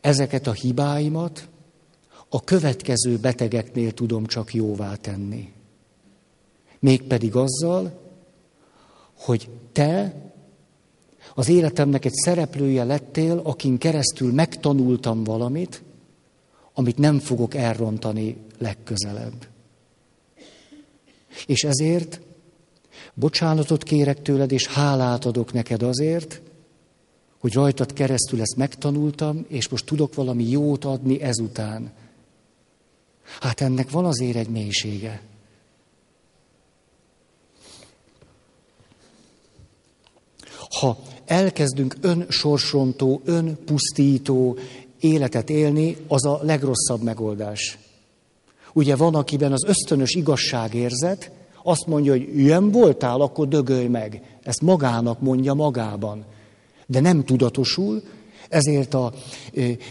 [0.00, 1.48] Ezeket a hibáimat
[2.28, 5.52] a következő betegeknél tudom csak jóvá tenni.
[6.78, 8.00] Mégpedig azzal,
[9.18, 10.14] hogy te
[11.34, 15.82] az életemnek egy szereplője lettél, akin keresztül megtanultam valamit,
[16.74, 19.51] amit nem fogok elrontani legközelebb.
[21.46, 22.20] És ezért
[23.14, 26.40] bocsánatot kérek tőled, és hálát adok neked azért,
[27.38, 31.92] hogy rajtad keresztül ezt megtanultam, és most tudok valami jót adni ezután.
[33.40, 35.22] Hát ennek van azért egy mélysége.
[40.80, 44.58] Ha elkezdünk önsorsrontó, önpusztító
[45.00, 47.78] életet élni, az a legrosszabb megoldás.
[48.72, 51.30] Ugye van, akiben az ösztönös igazságérzet
[51.62, 54.22] azt mondja, hogy ilyen voltál, akkor dögölj meg.
[54.42, 56.24] Ezt magának mondja magában.
[56.86, 58.02] De nem tudatosul,
[58.48, 59.12] ezért a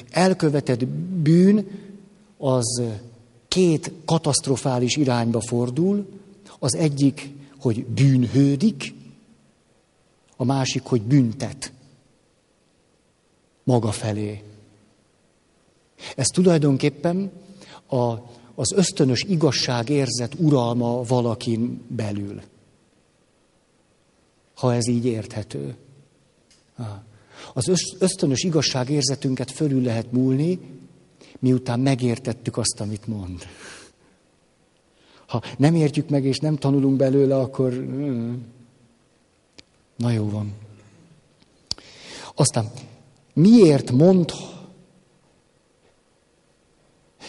[0.09, 1.67] elkövetett bűn
[2.37, 2.81] az
[3.47, 6.07] két katasztrofális irányba fordul.
[6.59, 7.29] Az egyik,
[7.59, 8.93] hogy bűnhődik,
[10.37, 11.71] a másik, hogy büntet
[13.63, 14.43] maga felé.
[16.15, 17.31] Ez tulajdonképpen
[17.87, 18.13] a,
[18.55, 22.41] az ösztönös igazságérzet uralma valakin belül.
[24.55, 25.75] Ha ez így érthető.
[27.53, 30.59] Az ösztönös igazságérzetünket fölül lehet múlni,
[31.39, 33.47] miután megértettük azt, amit mond.
[35.27, 38.45] Ha nem értjük meg és nem tanulunk belőle, akkor hmm,
[39.95, 40.53] na jó van.
[42.35, 42.71] Aztán
[43.33, 44.31] miért mond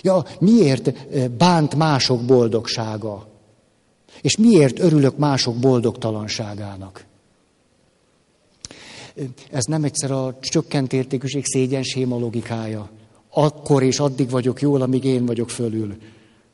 [0.03, 0.93] Ja, miért
[1.37, 3.27] bánt mások boldogsága?
[4.21, 7.05] És miért örülök mások boldogtalanságának?
[9.51, 12.91] Ez nem egyszer a csökkent értékűség szégyenséma logikája.
[13.31, 15.97] Akkor és addig vagyok jól, amíg én vagyok fölül.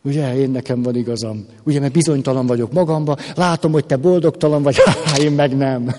[0.03, 1.47] Ugye, én nekem van igazam.
[1.65, 4.77] Ugye, mert bizonytalan vagyok magamba, látom, hogy te boldogtalan vagy,
[5.25, 5.95] én meg nem.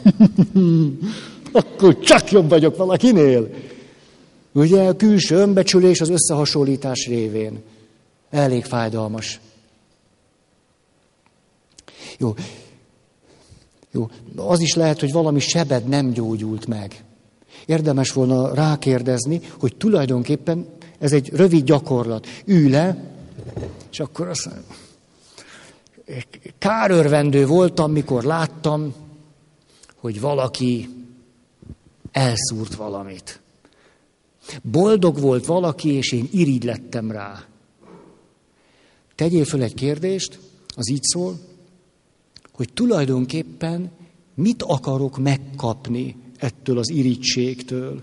[1.52, 3.50] Akkor csak jobb vagyok valakinél.
[4.52, 7.62] Ugye a külső önbecsülés az összehasonlítás révén.
[8.30, 9.40] Elég fájdalmas.
[12.18, 12.34] Jó.
[13.92, 14.10] Jó.
[14.36, 17.04] Az is lehet, hogy valami sebed nem gyógyult meg.
[17.66, 20.68] Érdemes volna rákérdezni, hogy tulajdonképpen
[21.00, 22.28] ez egy rövid gyakorlat.
[22.46, 23.14] Ülj le,
[23.92, 24.50] és akkor azt
[26.58, 28.94] kárörvendő voltam, mikor láttam,
[29.96, 30.90] hogy valaki
[32.12, 33.40] elszúrt valamit.
[34.62, 37.44] Boldog volt valaki, és én irigy lettem rá.
[39.16, 40.40] Tegyél föl egy kérdést,
[40.76, 41.40] az így szól,
[42.52, 43.92] hogy tulajdonképpen
[44.34, 48.02] mit akarok megkapni ettől az irítségtől.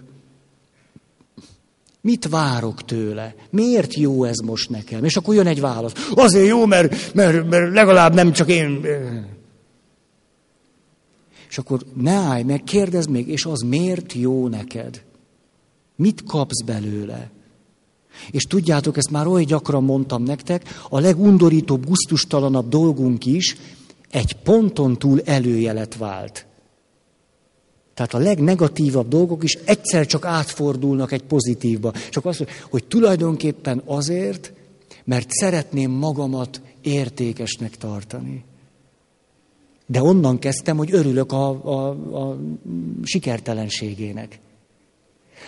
[2.00, 3.34] Mit várok tőle?
[3.50, 5.04] Miért jó ez most nekem?
[5.04, 6.08] És akkor jön egy válasz.
[6.14, 8.86] Azért jó, mert, mert, mert legalább nem csak én.
[11.48, 15.04] És akkor ne állj meg, kérdezd még, és az miért jó neked?
[15.96, 17.30] Mit kapsz belőle?
[18.30, 23.56] És tudjátok, ezt már oly gyakran mondtam nektek, a legundorítóbb, guztustalanabb dolgunk is
[24.10, 26.46] egy ponton túl előjelet vált.
[27.94, 31.92] Tehát a legnegatívabb dolgok is egyszer csak átfordulnak egy pozitívba.
[32.10, 34.52] Csak azt, hogy tulajdonképpen azért,
[35.04, 38.44] mert szeretném magamat értékesnek tartani.
[39.86, 41.88] De onnan kezdtem, hogy örülök a, a,
[42.22, 42.36] a
[43.02, 44.38] sikertelenségének.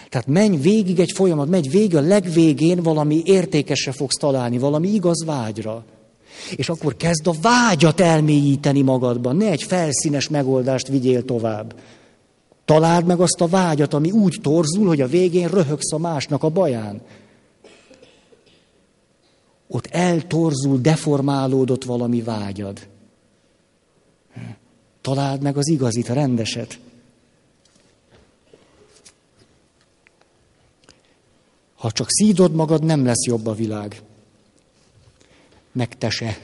[0.08, 5.24] Tehát menj végig egy folyamat, megy végig, a legvégén valami értékesre fogsz találni, valami igaz
[5.24, 5.84] vágyra.
[6.56, 11.74] És akkor kezd a vágyat elmélyíteni magadban, ne egy felszínes megoldást vigyél tovább.
[12.64, 16.48] Találd meg azt a vágyat, ami úgy torzul, hogy a végén röhögsz a másnak a
[16.48, 17.00] baján.
[19.68, 22.86] Ott eltorzul, deformálódott valami vágyad.
[25.00, 26.78] Találd meg az igazit, a rendeset.
[31.78, 34.02] Ha csak szídod magad, nem lesz jobb a világ.
[35.72, 36.38] Meg te se.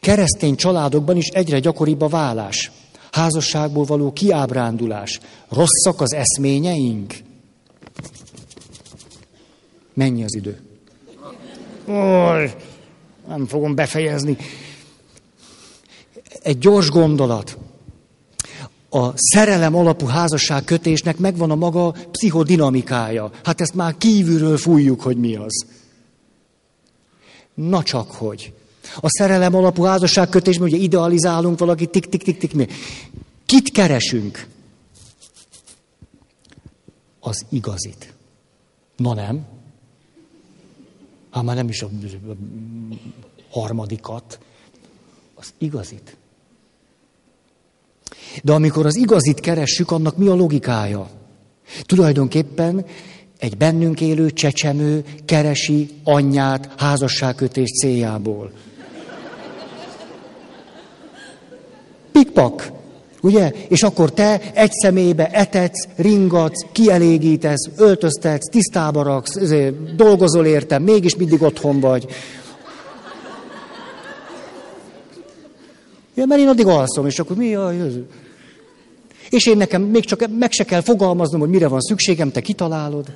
[0.00, 2.70] Keresztény családokban is egyre gyakoribb a vállás,
[3.10, 5.20] házasságból való kiábrándulás.
[5.48, 7.14] Rosszak az eszményeink?
[9.94, 10.60] Mennyi az idő?
[11.88, 12.54] Oly,
[13.28, 14.36] nem fogom befejezni.
[16.42, 17.58] Egy gyors gondolat.
[18.90, 23.30] A szerelem alapú házasság kötésnek megvan a maga pszichodinamikája.
[23.44, 25.66] Hát ezt már kívülről fújjuk, hogy mi az.
[27.54, 28.52] Na csak hogy.
[28.96, 32.66] A szerelem alapú házasságkötésben ugye idealizálunk valakit, tik, tik, tik, tik, mi.
[33.46, 34.46] Kit keresünk?
[37.20, 38.14] Az igazit.
[38.96, 39.46] Na nem?
[41.30, 41.88] Hát már nem is a
[43.50, 44.38] harmadikat.
[45.34, 46.16] Az igazit.
[48.42, 51.08] De amikor az igazit keressük, annak mi a logikája?
[51.82, 52.84] Tulajdonképpen
[53.38, 58.52] egy bennünk élő csecsemő keresi anyját házasságkötés céljából.
[62.12, 62.72] Pikpak.
[63.22, 63.52] Ugye?
[63.68, 69.36] És akkor te egy személybe etetsz, ringatsz, kielégítesz, öltöztetsz, tisztába raksz,
[69.96, 72.06] dolgozol értem, mégis mindig otthon vagy.
[76.14, 77.72] Ja, mert én addig alszom, és akkor mi a...
[79.30, 83.06] És én nekem még csak meg se kell fogalmaznom, hogy mire van szükségem, te kitalálod.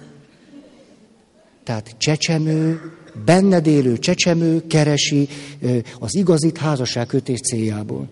[1.65, 2.81] Tehát csecsemő,
[3.25, 5.29] benned élő csecsemő keresi
[5.99, 8.09] az igazit házasságkötés céljából.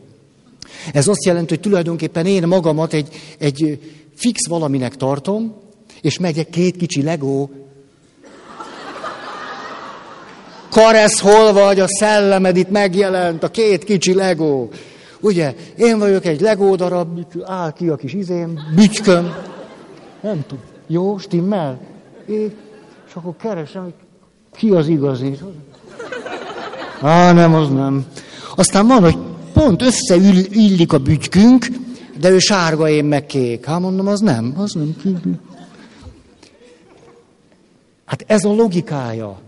[0.93, 3.09] Ez azt jelenti, hogy tulajdonképpen én magamat egy,
[3.39, 3.81] egy
[4.15, 5.55] fix valaminek tartom,
[6.01, 7.51] és megyek két kicsi legó.
[10.73, 14.71] Karesz, hol vagy, a szellemed itt megjelent, a két kicsi legó.
[15.21, 19.35] Ugye, én vagyok egy legó darab, áll ki a kis izém, bütyköm.
[20.21, 20.65] Nem tudom.
[20.87, 21.81] Jó, stimmel?
[22.27, 22.57] É,
[23.09, 23.95] és akkor keresem, hogy
[24.57, 25.39] ki az igazi.
[27.01, 28.07] Á, nem, az nem.
[28.57, 29.17] Aztán van, hogy
[29.53, 31.67] pont összeillik a bütykünk,
[32.21, 33.65] de ő sárga, én meg kék.
[33.65, 34.95] Hát mondom, az nem, az nem.
[38.05, 39.39] Hát ez a logikája.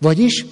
[0.00, 0.44] Vagyis,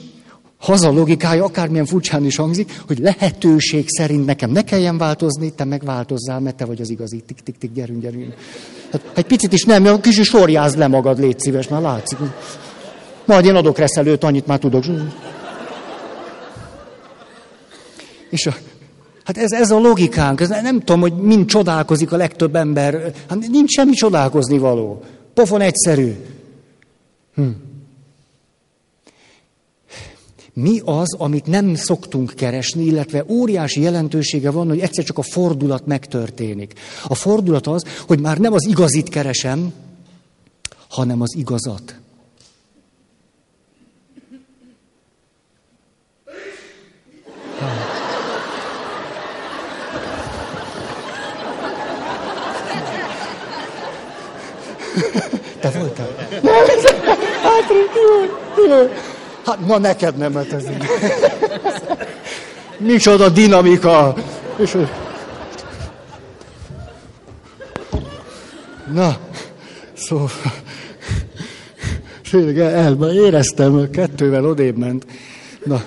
[0.66, 6.40] haza logikája, akármilyen furcsán is hangzik, hogy lehetőség szerint nekem ne kelljen változni, te megváltozzál,
[6.40, 7.22] mert te vagy az igazi.
[7.26, 8.34] Tik, tik, tik, gyerünk, gyerünk.
[8.92, 12.18] Hát, egy picit is nem, a kicsit sorjázd le magad, légy szíves, már látszik.
[13.24, 14.84] Majd én adok reszelőt, annyit már tudok.
[18.30, 18.54] És a,
[19.24, 23.12] Hát ez, ez a logikánk, ez nem tudom, hogy mind csodálkozik a legtöbb ember.
[23.28, 25.02] Hát nincs semmi csodálkozni való.
[25.34, 26.12] Pofon egyszerű.
[27.34, 27.48] Hm.
[30.60, 35.86] Mi az, amit nem szoktunk keresni, illetve óriási jelentősége van, hogy egyszer csak a fordulat
[35.86, 36.72] megtörténik.
[37.04, 39.72] A fordulat az, hogy már nem az igazit keresem,
[40.88, 41.94] hanem az igazat.
[55.60, 56.16] Te voltál?
[57.42, 59.14] Hát, jó, jó.
[59.46, 60.84] Hát, na neked nem, így.
[62.78, 64.14] Micsoda dinamika.
[64.56, 64.76] És,
[68.92, 69.16] na,
[69.94, 70.30] szóval...
[72.30, 75.06] Tényleg el, el, éreztem, kettővel odébb ment.
[75.64, 75.84] Na,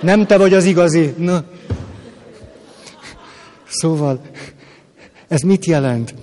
[0.00, 1.14] nem te vagy az igazi.
[1.18, 1.44] Na.
[3.68, 4.20] Szóval,
[5.28, 6.14] ez mit jelent?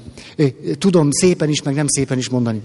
[0.78, 2.62] Tudom szépen is, meg nem szépen is mondani.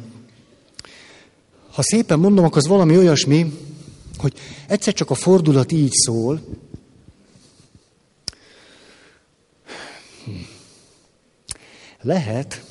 [1.75, 3.53] Ha szépen mondom, akkor az valami olyasmi,
[4.19, 4.39] hogy
[4.69, 6.41] egyszer csak a fordulat így szól,
[12.01, 12.65] lehet,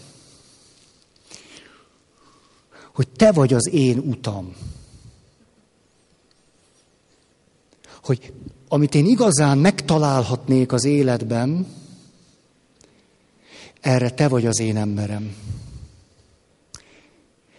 [2.93, 4.55] hogy te vagy az én utam.
[8.03, 8.33] Hogy
[8.67, 11.67] amit én igazán megtalálhatnék az életben,
[13.81, 15.35] erre te vagy az én emberem.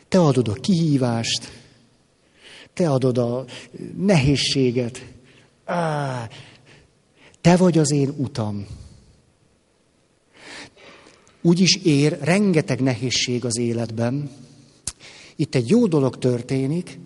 [0.09, 1.51] Te adod a kihívást,
[2.77, 3.45] te adod a
[3.97, 5.05] nehézséget.
[5.65, 6.29] Á,
[7.41, 8.67] te vagy az én utam.
[11.43, 14.31] Úgy is ér rengeteg nehézség az életben.
[15.37, 16.99] Itt egy jó dolog történik,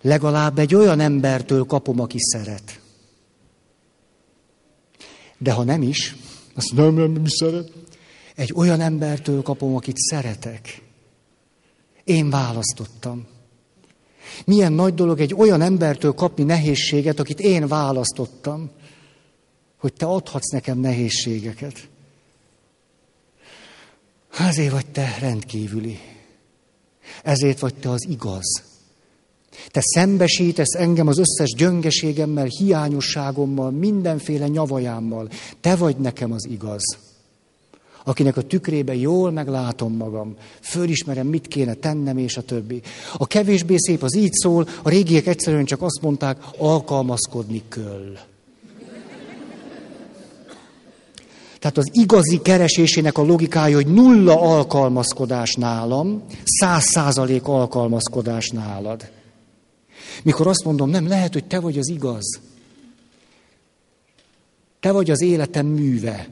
[0.00, 2.80] legalább egy olyan embertől kapom, aki szeret.
[5.38, 6.16] De ha nem is,
[6.54, 7.72] azt nem, nem, nem szeret,
[8.34, 10.82] Egy olyan embertől kapom, akit szeretek.
[12.04, 13.33] Én választottam.
[14.44, 18.70] Milyen nagy dolog egy olyan embertől kapni nehézséget, akit én választottam,
[19.78, 21.88] hogy te adhatsz nekem nehézségeket.
[24.38, 25.98] Ezért vagy te rendkívüli.
[27.22, 28.62] Ezért vagy te az igaz.
[29.66, 35.28] Te szembesítesz engem az összes gyöngeségemmel, hiányosságommal, mindenféle nyavajámmal.
[35.60, 36.98] Te vagy nekem az igaz.
[38.04, 42.82] Akinek a tükrében jól meglátom magam, fölismerem, mit kéne tennem, és a többi.
[43.16, 48.16] A kevésbé szép az így szól, a régiek egyszerűen csak azt mondták, alkalmazkodni kell.
[51.58, 59.10] Tehát az igazi keresésének a logikája, hogy nulla alkalmazkodás nálam, száz százalék alkalmazkodás nálad.
[60.22, 62.40] Mikor azt mondom, nem, lehet, hogy te vagy az igaz.
[64.80, 66.28] Te vagy az életem műve.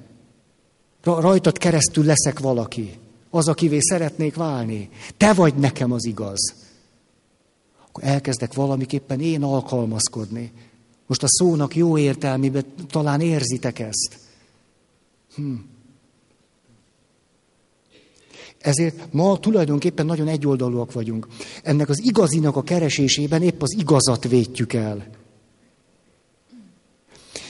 [1.02, 2.98] Rajtad keresztül leszek valaki.
[3.30, 4.88] Az, akivé szeretnék válni.
[5.16, 6.54] Te vagy nekem az igaz.
[7.88, 10.52] Akkor elkezdek valamiképpen én alkalmazkodni.
[11.06, 14.18] Most a szónak jó értelmében talán érzitek ezt.
[15.34, 15.54] Hm.
[18.58, 21.26] Ezért ma tulajdonképpen nagyon egyoldalúak vagyunk.
[21.62, 25.06] Ennek az igazinak a keresésében épp az igazat vétjük el.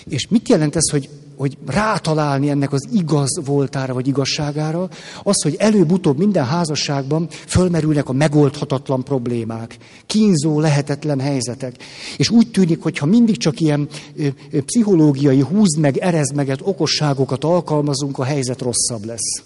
[0.05, 4.89] És mit jelent ez, hogy, hogy rátalálni ennek az igaz voltára vagy igazságára?
[5.23, 9.77] Az, hogy előbb-utóbb minden házasságban fölmerülnek a megoldhatatlan problémák,
[10.07, 11.77] kínzó, lehetetlen helyzetek.
[12.17, 16.61] És úgy tűnik, hogy ha mindig csak ilyen ö, ö, pszichológiai húz meg, erez meget
[16.63, 19.43] okosságokat alkalmazunk, a helyzet rosszabb lesz.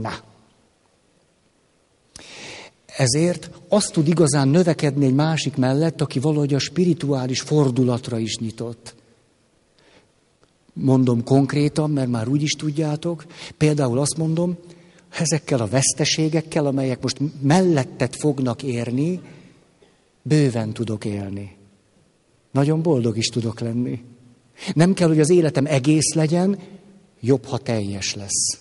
[0.00, 0.12] Na.
[2.96, 8.94] Ezért azt tud igazán növekedni egy másik mellett, aki valahogy a spirituális fordulatra is nyitott.
[10.80, 13.26] Mondom konkrétan, mert már úgy is tudjátok.
[13.56, 14.56] Például azt mondom,
[15.10, 19.20] ezekkel a veszteségekkel, amelyek most mellettet fognak érni,
[20.22, 21.56] bőven tudok élni.
[22.52, 24.02] Nagyon boldog is tudok lenni.
[24.74, 26.58] Nem kell, hogy az életem egész legyen,
[27.20, 28.58] jobb, ha teljes lesz.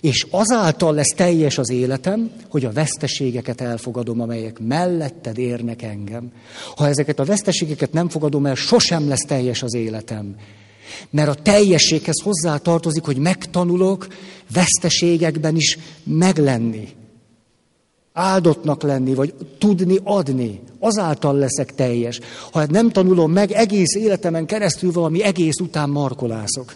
[0.00, 6.32] És azáltal lesz teljes az életem, hogy a veszteségeket elfogadom, amelyek melletted érnek engem.
[6.76, 10.36] Ha ezeket a veszteségeket nem fogadom el, sosem lesz teljes az életem.
[11.10, 14.06] Mert a teljességhez hozzá tartozik, hogy megtanulok
[14.52, 16.88] veszteségekben is meglenni.
[18.12, 20.60] Áldottnak lenni, vagy tudni adni.
[20.78, 22.20] Azáltal leszek teljes.
[22.52, 26.74] Ha nem tanulom meg, egész életemen keresztül valami egész után markolászok.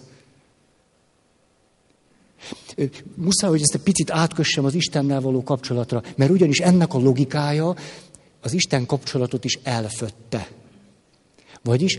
[3.15, 7.75] Muszáj, hogy ezt egy picit átkössem az Istennel való kapcsolatra, mert ugyanis ennek a logikája
[8.41, 10.49] az Isten kapcsolatot is elfötte.
[11.63, 11.99] Vagyis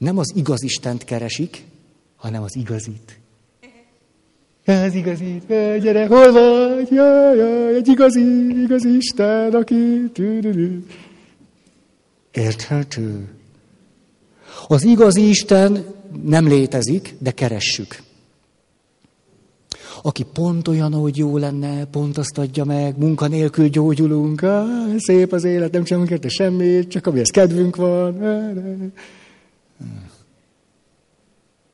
[0.00, 1.64] nem az igaz Istent keresik,
[2.16, 3.18] hanem az igazit.
[4.64, 5.46] Ez igazit,
[5.80, 6.88] gyere, hol vagy?
[6.90, 8.20] Jaj, jaj, egy igazi,
[8.62, 10.10] igazi Isten, aki...
[12.32, 13.28] Érthető.
[14.68, 15.84] Az igazi Isten
[16.24, 18.02] nem létezik, de keressük
[20.02, 25.44] aki pont olyan, ahogy jó lenne, pont azt adja meg, munkanélkül gyógyulunk, ah, szép az
[25.44, 28.22] élet, nem csinálunk érte semmit, csak amihez kedvünk van.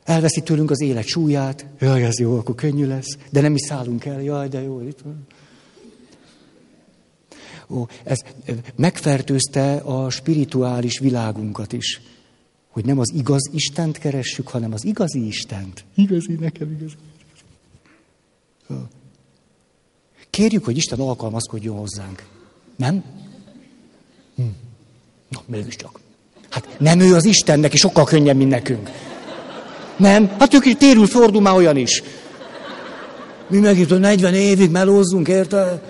[0.04, 4.04] Elveszi tőlünk az élet súlyát, jaj, ez jó, akkor könnyű lesz, de nem is szállunk
[4.04, 5.26] el, jaj, de jó, itt van.
[7.68, 8.18] Ó, ez
[8.76, 12.00] megfertőzte a spirituális világunkat is.
[12.68, 15.84] Hogy nem az igaz Istent keressük, hanem az igazi Istent.
[15.94, 16.94] Igazi, nekem igazi.
[20.30, 22.28] Kérjük, hogy Isten alkalmazkodjon hozzánk.
[22.76, 23.04] Nem?
[24.36, 24.42] Hm.
[25.28, 26.00] Na, mégiscsak.
[26.56, 28.90] Hát nem ő az Isten, neki sokkal könnyebb, mint nekünk.
[29.96, 30.30] Nem?
[30.38, 32.02] Hát ők térül, fordul már olyan is.
[33.48, 35.82] Mi meg itt 40 évig melózzunk, érte?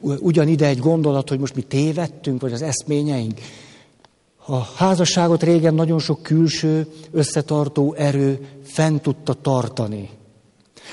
[0.00, 3.40] Ugyanide egy gondolat, hogy most mi tévedtünk, vagy az eszményeink.
[4.46, 10.10] A házasságot régen nagyon sok külső összetartó erő fent tudta tartani.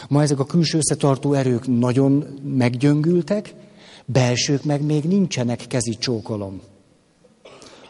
[0.09, 3.53] Ma ezek a külső összetartó erők nagyon meggyöngültek,
[4.05, 6.61] belsők meg még nincsenek kezi csókolom.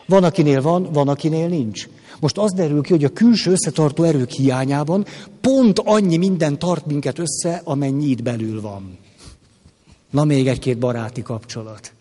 [0.05, 1.87] Van, akinél van, van, akinél nincs.
[2.19, 5.05] Most az derül ki, hogy a külső összetartó erők hiányában
[5.41, 8.97] pont annyi minden tart minket össze, amennyi itt belül van.
[10.09, 11.93] Na még egy-két baráti kapcsolat.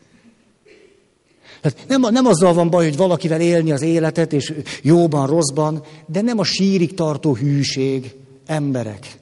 [1.60, 6.20] Tehát nem, nem azzal van baj, hogy valakivel élni az életet, és jóban, rosszban, de
[6.20, 8.14] nem a sírig tartó hűség,
[8.46, 9.18] emberek.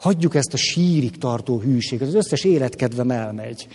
[0.00, 3.66] Hagyjuk ezt a sírig tartó hűséget, az összes életkedvem elmegy.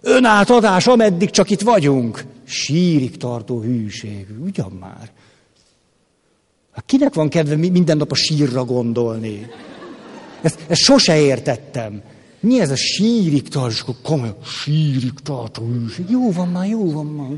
[0.00, 2.24] Önátadás, ameddig csak itt vagyunk.
[2.44, 4.26] Sírig tartó hűség.
[4.42, 5.10] Ugyan már.
[6.72, 9.46] Hát kinek van kedve minden nap a sírra gondolni?
[10.42, 12.02] Ezt, ezt sose értettem.
[12.40, 16.10] Mi ez a sírig tartó, komolyan, sírig tartó hűség.
[16.10, 17.28] Jó van már, jó van már.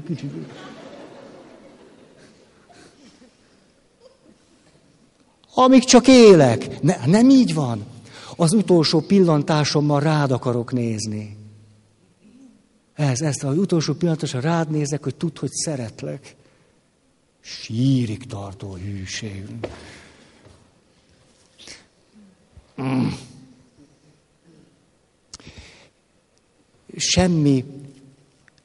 [5.54, 6.80] Amíg csak élek.
[6.80, 7.84] Ne, nem így van.
[8.36, 11.36] Az utolsó pillantásommal rád akarok nézni.
[12.94, 16.34] Ez, ezt az utolsó pillanatosra rád nézek, hogy tudd, hogy szeretlek.
[17.40, 19.44] Sírig tartó hűség.
[22.82, 23.08] Mm.
[26.96, 27.64] Semmi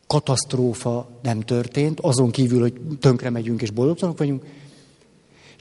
[0.08, 4.46] katasztrófa nem történt, azon kívül, hogy tönkre megyünk és boldogtalanok vagyunk,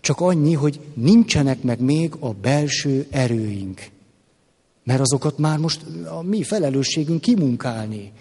[0.07, 3.81] csak annyi, hogy nincsenek meg még a belső erőink.
[4.85, 8.13] Mert azokat már most a mi felelősségünk kimunkálni.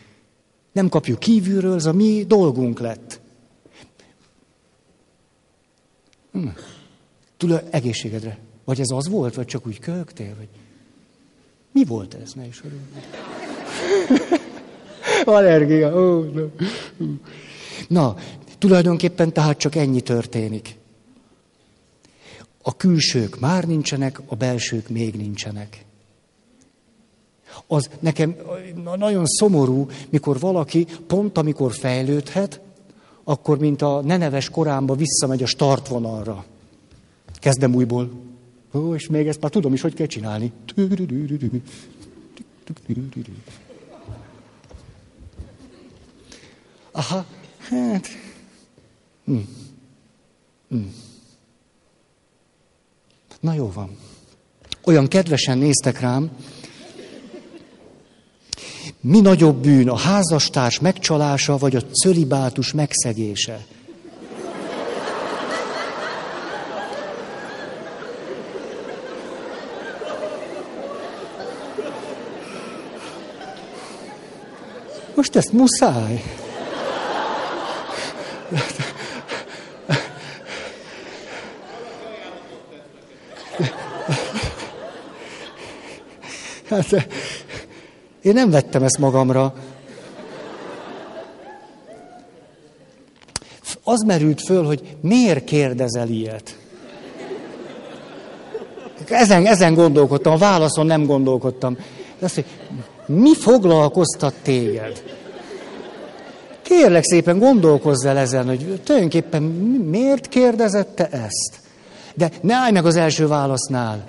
[0.71, 3.19] Nem kapjuk kívülről, ez a mi dolgunk lett.
[6.31, 6.47] Hm.
[7.38, 8.38] Tula, egészségedre.
[8.63, 10.36] Vagy ez az volt, vagy csak úgy köhögtél?
[10.38, 10.47] Vagy...
[11.71, 12.33] Mi volt ez?
[12.33, 12.61] Ne is
[15.25, 15.93] Allergia.
[15.93, 16.45] Oh, no.
[17.88, 18.15] Na,
[18.57, 20.83] tulajdonképpen tehát csak ennyi történik.
[22.68, 25.86] A külsők már nincsenek, a belsők még nincsenek.
[27.68, 28.36] Az nekem
[28.97, 32.61] nagyon szomorú, mikor valaki pont amikor fejlődhet,
[33.24, 36.45] akkor mint a neneves korámba visszamegy a startvonalra.
[37.34, 38.11] Kezdem újból.
[38.74, 40.51] Ó, és még ezt már tudom is, hogy kell csinálni.
[46.91, 47.26] Aha,
[47.57, 48.07] hát...
[49.26, 49.38] Hm.
[50.70, 50.78] Hm.
[53.45, 53.97] Na jó van.
[54.83, 56.29] Olyan kedvesen néztek rám,
[59.01, 63.65] mi nagyobb bűn, a házastárs megcsalása, vagy a cölibátus megszegése?
[75.15, 76.23] Most ezt muszáj.
[86.76, 87.07] Hát,
[88.21, 89.53] én nem vettem ezt magamra.
[93.84, 96.57] Az merült föl, hogy miért kérdezel ilyet.
[99.09, 101.73] Ezen, ezen gondolkodtam, a válaszon nem gondolkodtam.
[102.19, 102.45] De azt, hogy
[103.05, 105.03] mi foglalkoztat téged?
[106.61, 109.43] Kérlek szépen gondolkozz el ezen, hogy tulajdonképpen
[109.89, 111.59] miért kérdezett te ezt?
[112.13, 114.07] De ne állj meg az első válasznál.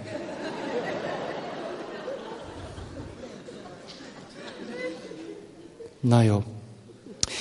[6.08, 6.42] Na jó.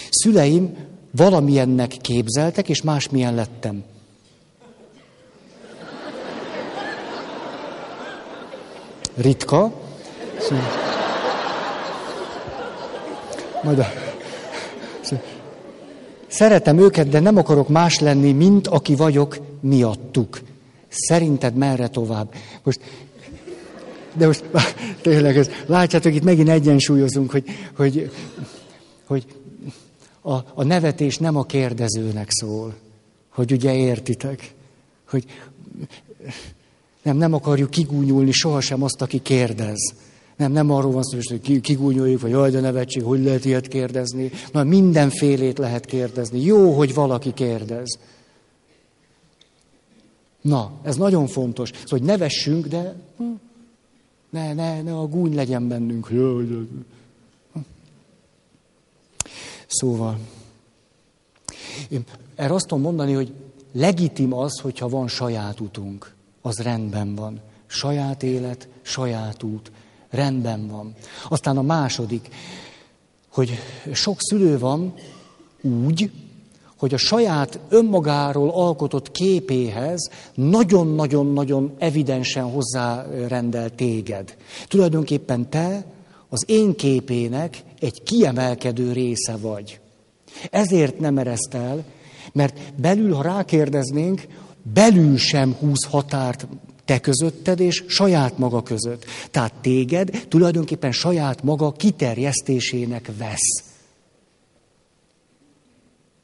[0.09, 0.75] Szüleim
[1.11, 3.83] valamilyennek képzeltek, és másmilyen lettem.
[9.15, 9.71] Ritka.
[13.63, 13.85] Majd a...
[16.27, 20.41] Szeretem őket, de nem akarok más lenni, mint aki vagyok miattuk.
[20.87, 22.33] Szerinted merre tovább?
[22.63, 22.79] Most
[24.17, 24.43] de most
[25.01, 27.43] tényleg, ez, látjátok, itt megint egyensúlyozunk, hogy,
[27.75, 28.11] hogy,
[29.05, 29.25] hogy
[30.21, 32.73] a, a nevetés nem a kérdezőnek szól,
[33.29, 34.53] hogy ugye értitek,
[35.09, 35.25] hogy
[37.01, 39.93] nem, nem akarjuk kigúnyulni sohasem azt, aki kérdez.
[40.37, 44.31] Nem, nem arról van szó, hogy kigúnyoljuk, vagy jaj, de nevetség, hogy lehet ilyet kérdezni.
[44.51, 46.41] Na, mindenfélét lehet kérdezni.
[46.41, 47.97] Jó, hogy valaki kérdez.
[50.41, 51.69] Na, ez nagyon fontos.
[51.69, 53.31] Szóval, hogy nevessünk, de hm,
[54.35, 56.09] ne, ne, ne a gúny legyen bennünk.
[59.67, 60.19] Szóval,
[61.89, 62.03] én
[62.35, 63.33] erre azt tudom mondani, hogy
[63.71, 66.13] legitim az, hogyha van saját utunk.
[66.41, 67.39] Az rendben van.
[67.67, 69.71] Saját élet, saját út.
[70.09, 70.93] Rendben van.
[71.29, 72.29] Aztán a második,
[73.29, 73.59] hogy
[73.93, 74.93] sok szülő van
[75.61, 76.11] úgy,
[76.85, 84.35] hogy a saját önmagáról alkotott képéhez nagyon-nagyon-nagyon evidensen hozzárendel téged.
[84.67, 85.85] Tulajdonképpen te
[86.29, 89.79] az én képének egy kiemelkedő része vagy.
[90.51, 91.83] Ezért nem ereszt el,
[92.33, 94.27] mert belül, ha rákérdeznénk,
[94.73, 96.47] belül sem húz határt
[96.85, 99.05] te közötted és saját maga között.
[99.31, 103.63] Tehát téged tulajdonképpen saját maga kiterjesztésének vesz.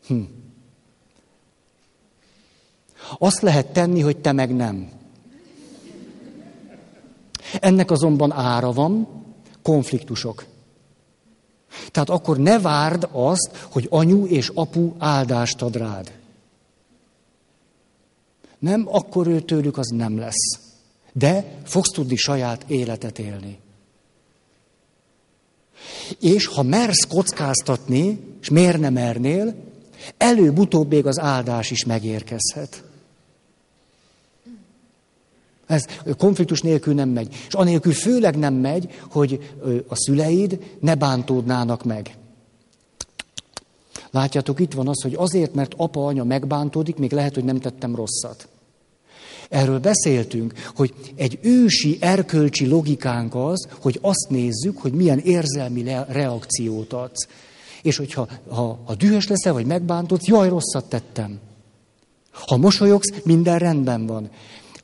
[0.08, 0.22] Hm.
[3.18, 4.90] Azt lehet tenni, hogy te meg nem.
[7.60, 9.08] Ennek azonban ára van,
[9.62, 10.46] konfliktusok.
[11.92, 16.12] Tehát akkor ne várd azt, hogy anyu és apu áldást ad rád.
[18.60, 20.60] Nem, akkor ő tőlük az nem lesz.
[21.14, 23.60] De fogsz tudni saját életet élni.
[26.20, 29.56] És ha mersz kockáztatni, és miért nem mernél,
[30.18, 32.84] előbb-utóbb még az áldás is megérkezhet.
[35.72, 35.86] Ez
[36.18, 37.36] konfliktus nélkül nem megy.
[37.48, 39.54] És anélkül főleg nem megy, hogy
[39.88, 42.16] a szüleid ne bántódnának meg.
[44.12, 47.96] Látjátok, itt van az, hogy azért, mert apa, anya megbántódik, még lehet, hogy nem tettem
[47.96, 48.48] rosszat.
[49.50, 56.94] Erről beszéltünk, hogy egy ősi erkölcsi logikánk az, hogy azt nézzük, hogy milyen érzelmi reakciót
[56.94, 57.28] adsz.
[57.82, 61.40] És hogyha ha, ha dühös leszel, vagy megbántod, jaj, rosszat tettem.
[62.32, 64.30] Ha mosolyogsz, minden rendben van.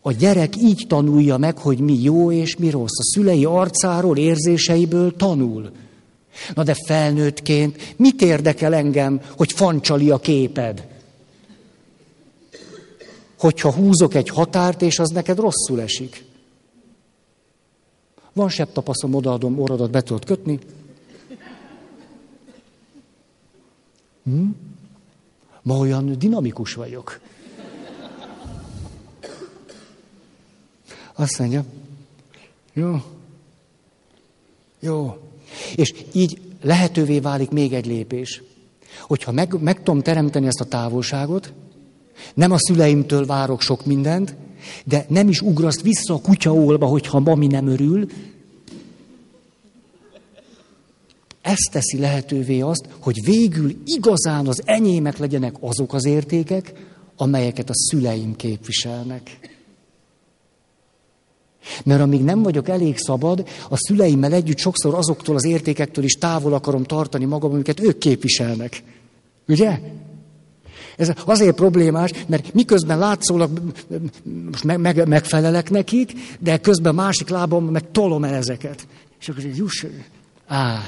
[0.08, 3.00] A gyerek így tanulja meg, hogy mi jó és mi rossz.
[3.00, 5.72] A szülei arcáról, érzéseiből tanul.
[6.54, 10.88] Na de felnőttként mit érdekel engem, hogy fancsali a képed?
[13.40, 16.26] Hogyha húzok egy határt, és az neked rosszul esik.
[18.34, 20.60] Van sebb tapaszom, odaadom, orrodat be tudod kötni.
[24.24, 24.46] Hm?
[25.62, 27.20] Ma olyan dinamikus vagyok.
[31.20, 31.66] Azt mondja,
[32.74, 33.02] jó,
[34.80, 35.18] jó.
[35.76, 38.42] És így lehetővé válik még egy lépés.
[39.02, 41.54] Hogyha meg, meg tudom teremteni ezt a távolságot,
[42.34, 44.36] nem a szüleimtől várok sok mindent,
[44.84, 48.08] de nem is ugraszt vissza a kutyaolba, hogyha mami nem örül.
[51.42, 56.74] Ez teszi lehetővé azt, hogy végül igazán az enyémek legyenek azok az értékek,
[57.16, 59.56] amelyeket a szüleim képviselnek.
[61.84, 66.54] Mert amíg nem vagyok elég szabad, a szüleimmel együtt sokszor azoktól az értékektől is távol
[66.54, 68.84] akarom tartani magam, amiket ők képviselnek.
[69.48, 69.80] Ugye?
[70.98, 73.62] Ez azért problémás, mert miközben látszólag
[74.52, 78.88] most meg, meg, megfelelek nekik, de közben másik lábam meg tolom el ezeket.
[79.20, 79.86] És akkor juss,
[80.48, 80.80] á.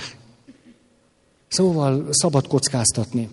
[1.47, 3.29] Szóval szabad kockáztatni.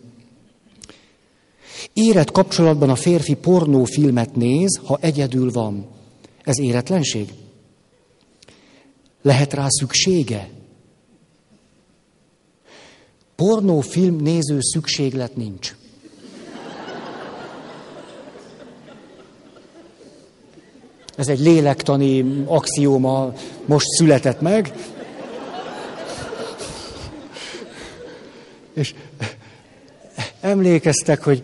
[1.92, 5.86] Érett kapcsolatban a férfi pornófilmet néz, ha egyedül van.
[6.46, 7.32] Ez éretlenség?
[9.22, 10.48] Lehet rá szüksége?
[13.36, 15.74] Pornófilm néző szükséglet nincs.
[21.16, 23.32] Ez egy lélektani axióma,
[23.64, 24.72] most született meg.
[28.72, 28.94] És
[30.40, 31.42] emlékeztek, hogy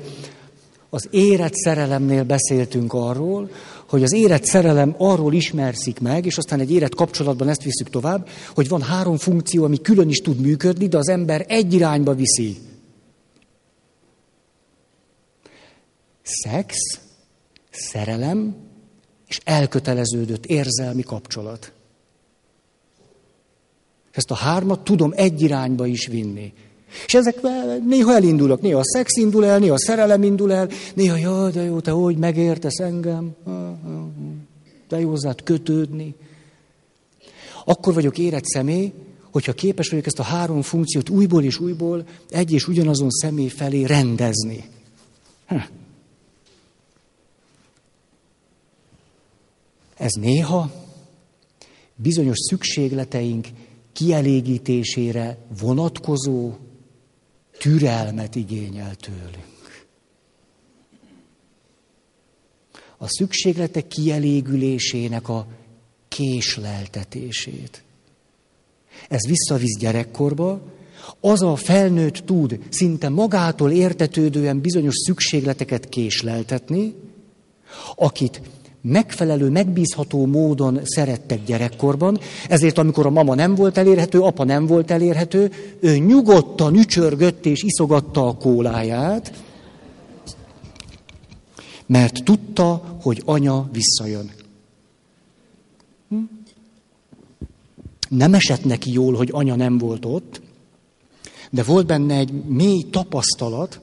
[0.90, 3.50] az érett szerelemnél beszéltünk arról,
[3.92, 8.28] hogy az érett szerelem arról ismerszik meg, és aztán egy érett kapcsolatban ezt visszük tovább,
[8.54, 12.56] hogy van három funkció, ami külön is tud működni, de az ember egy irányba viszi.
[16.22, 16.76] Szex,
[17.70, 18.56] szerelem
[19.26, 21.72] és elköteleződött érzelmi kapcsolat.
[24.12, 26.52] Ezt a hármat tudom egy irányba is vinni.
[27.06, 27.40] És ezek
[27.86, 31.62] néha elindulok, néha a szex indul el, néha a szerelem indul el, néha, jaj, de
[31.62, 33.34] jó, te hogy megértesz engem,
[34.88, 36.14] de jó hozzád kötődni.
[37.64, 38.92] Akkor vagyok érett személy,
[39.30, 43.84] hogyha képes vagyok ezt a három funkciót újból és újból egy és ugyanazon személy felé
[43.84, 44.64] rendezni.
[49.96, 50.70] Ez néha
[51.96, 53.46] bizonyos szükségleteink
[53.92, 56.52] kielégítésére vonatkozó
[57.58, 59.86] türelmet igényel tőlünk.
[62.98, 65.46] A szükséglete kielégülésének a
[66.08, 67.82] késleltetését.
[69.08, 70.62] Ez visszavisz gyerekkorba,
[71.20, 76.94] az a felnőtt tud szinte magától értetődően bizonyos szükségleteket késleltetni,
[77.94, 78.40] akit
[78.82, 82.18] megfelelő, megbízható módon szerettek gyerekkorban,
[82.48, 87.62] ezért amikor a mama nem volt elérhető, apa nem volt elérhető, ő nyugodtan ücsörgött és
[87.62, 89.42] iszogatta a kóláját,
[91.86, 94.30] mert tudta, hogy anya visszajön.
[96.08, 96.16] Hm?
[98.08, 100.40] Nem esett neki jól, hogy anya nem volt ott,
[101.50, 103.80] de volt benne egy mély tapasztalat,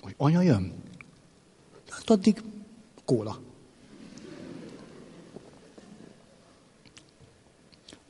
[0.00, 0.72] hogy anya jön.
[1.88, 2.42] Hát addig
[3.04, 3.38] kóla.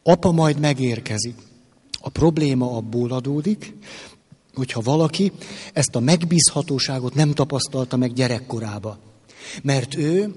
[0.08, 1.34] Apa majd megérkezik.
[2.00, 3.74] A probléma abból adódik,
[4.54, 5.32] hogyha valaki
[5.72, 8.98] ezt a megbízhatóságot nem tapasztalta meg gyerekkorába.
[9.62, 10.34] Mert ő,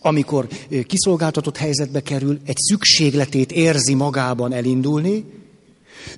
[0.00, 0.48] amikor
[0.86, 5.24] kiszolgáltatott helyzetbe kerül, egy szükségletét érzi magában elindulni,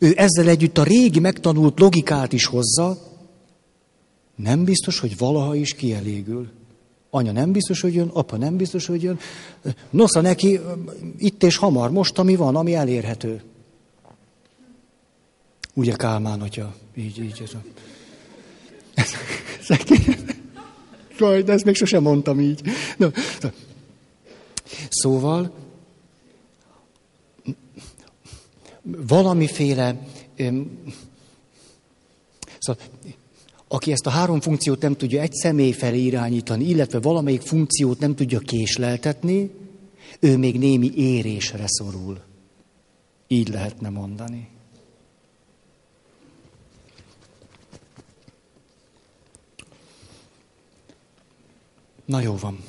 [0.01, 2.99] Ő ezzel együtt a régi megtanult logikát is hozza,
[4.37, 6.51] nem biztos, hogy valaha is kielégül.
[7.15, 9.19] Anya nem biztos, hogy jön, apa nem biztos, hogy jön.
[9.91, 10.61] Nosza neki
[11.19, 13.43] itt és hamar, most, ami van, ami elérhető.
[15.75, 17.43] Ugye Kálmán, hogyha így, így.
[17.43, 17.63] Ez a...
[21.19, 22.61] Jaj, de ezt még sosem mondtam így.
[22.97, 23.09] No.
[24.89, 25.53] Szóval
[28.83, 29.99] valamiféle
[32.59, 32.83] szóval,
[33.75, 38.15] aki ezt a három funkciót nem tudja egy személy felé irányítani, illetve valamelyik funkciót nem
[38.15, 39.51] tudja késleltetni,
[40.21, 42.21] ő még némi érésre szorul.
[43.29, 44.49] Így lehetne mondani.
[52.05, 52.65] Na jó van.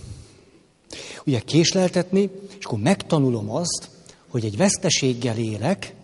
[1.25, 2.29] Ugye késleltetni,
[2.59, 3.89] és akkor megtanulom azt,
[4.27, 5.95] hogy egy veszteséggel élek,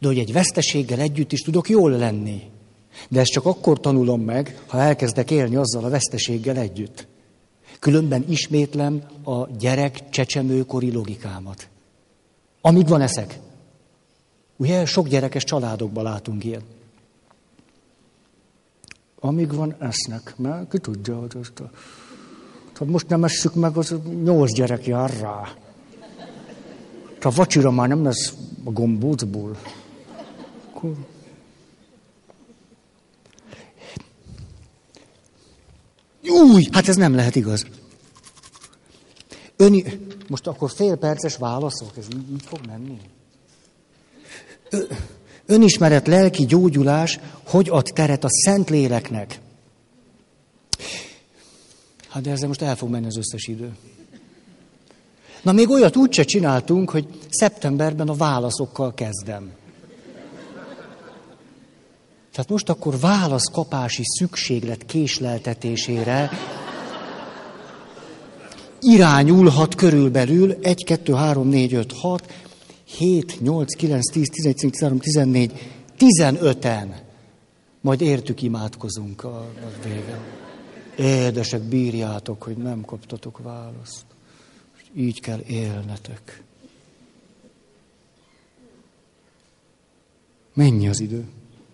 [0.00, 2.54] de hogy egy veszteséggel együtt is tudok jól lenni.
[3.08, 7.06] De ezt csak akkor tanulom meg, ha elkezdek élni azzal a veszteséggel együtt.
[7.78, 11.68] Különben ismétlem a gyerek csecsemőkori logikámat.
[12.60, 13.38] Amíg van eszek.
[14.56, 16.62] Ugye sok gyerekes családokban látunk ilyen.
[19.20, 21.70] Amíg van esznek, mert ki tudja, hogy azt a...
[22.72, 23.94] Tehát most nem esszük meg, az
[24.24, 25.54] nyolc gyerek jár rá.
[27.22, 28.34] A vacsira már nem lesz
[28.64, 29.56] a gombócból.
[30.68, 30.94] Akkor...
[36.28, 37.66] Új, hát ez nem lehet igaz.
[39.56, 39.82] Ön,
[40.28, 43.00] most akkor fél perces válaszok, ez így, így fog menni.
[44.70, 44.82] Ö,
[45.46, 49.40] önismeret, lelki gyógyulás, hogy ad teret a szent léleknek?
[52.08, 53.76] Hát de ezzel most el fog menni az összes idő.
[55.42, 59.52] Na még olyat úgyse csináltunk, hogy szeptemberben a válaszokkal kezdem.
[62.36, 66.30] Tehát most akkor válaszkapási szükséglet késleltetésére
[68.80, 72.32] irányulhat körülbelül 1, 2, 3, 4, 5, 6,
[72.84, 75.52] 7, 8, 9, 10, 11, 13, 14,
[75.98, 76.94] 15-en.
[77.80, 80.20] Majd értük imádkozunk a, a vége.
[80.96, 84.04] Édesek, bírjátok, hogy nem kaptatok választ.
[84.96, 86.42] Így kell élnetek.
[90.54, 91.24] Mennyi az idő?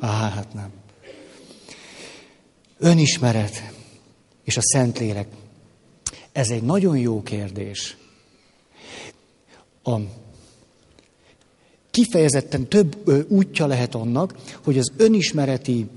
[0.03, 0.71] Á, hát nem.
[2.79, 3.73] Önismeret
[4.45, 5.29] és a Szentlélek.
[6.33, 7.97] Ez egy nagyon jó kérdés.
[9.83, 9.97] A
[11.91, 14.35] kifejezetten több útja lehet annak,
[14.65, 15.89] hogy az önismereti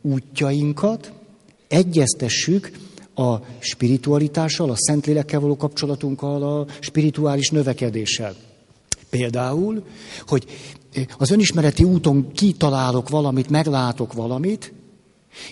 [0.00, 1.12] útjainkat
[1.68, 2.70] egyeztessük
[3.14, 8.36] a spiritualitással, a Szentlélekkel való kapcsolatunkkal, a spirituális növekedéssel.
[9.18, 9.84] Például,
[10.26, 10.46] hogy
[11.18, 14.72] az önismereti úton kitalálok valamit, meglátok valamit,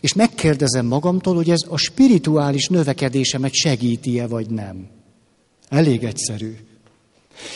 [0.01, 4.89] és megkérdezem magamtól, hogy ez a spirituális növekedésemet segíti-e, vagy nem.
[5.69, 6.57] Elég egyszerű.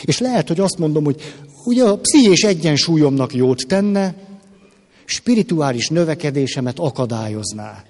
[0.03, 1.35] És lehet, hogy azt mondom, hogy
[1.65, 4.15] ugye a pszichés egyensúlyomnak jót tenne,
[5.05, 7.85] spirituális növekedésemet akadályozná.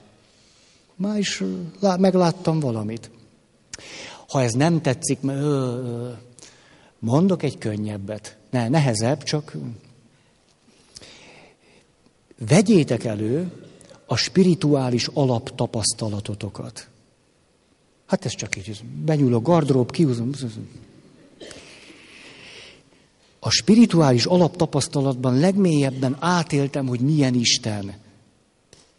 [0.96, 1.42] Már is
[1.80, 3.10] megláttam valamit.
[4.28, 5.18] Ha ez nem tetszik,
[6.98, 8.36] mondok egy könnyebbet.
[8.50, 9.56] Ne, nehezebb, csak
[12.38, 13.52] vegyétek elő
[14.06, 16.88] a spirituális alaptapasztalatotokat.
[18.06, 20.30] Hát ez csak így, benyúl a gardrób, kihúzom.
[23.38, 27.94] A spirituális alaptapasztalatban legmélyebben átéltem, hogy milyen Isten.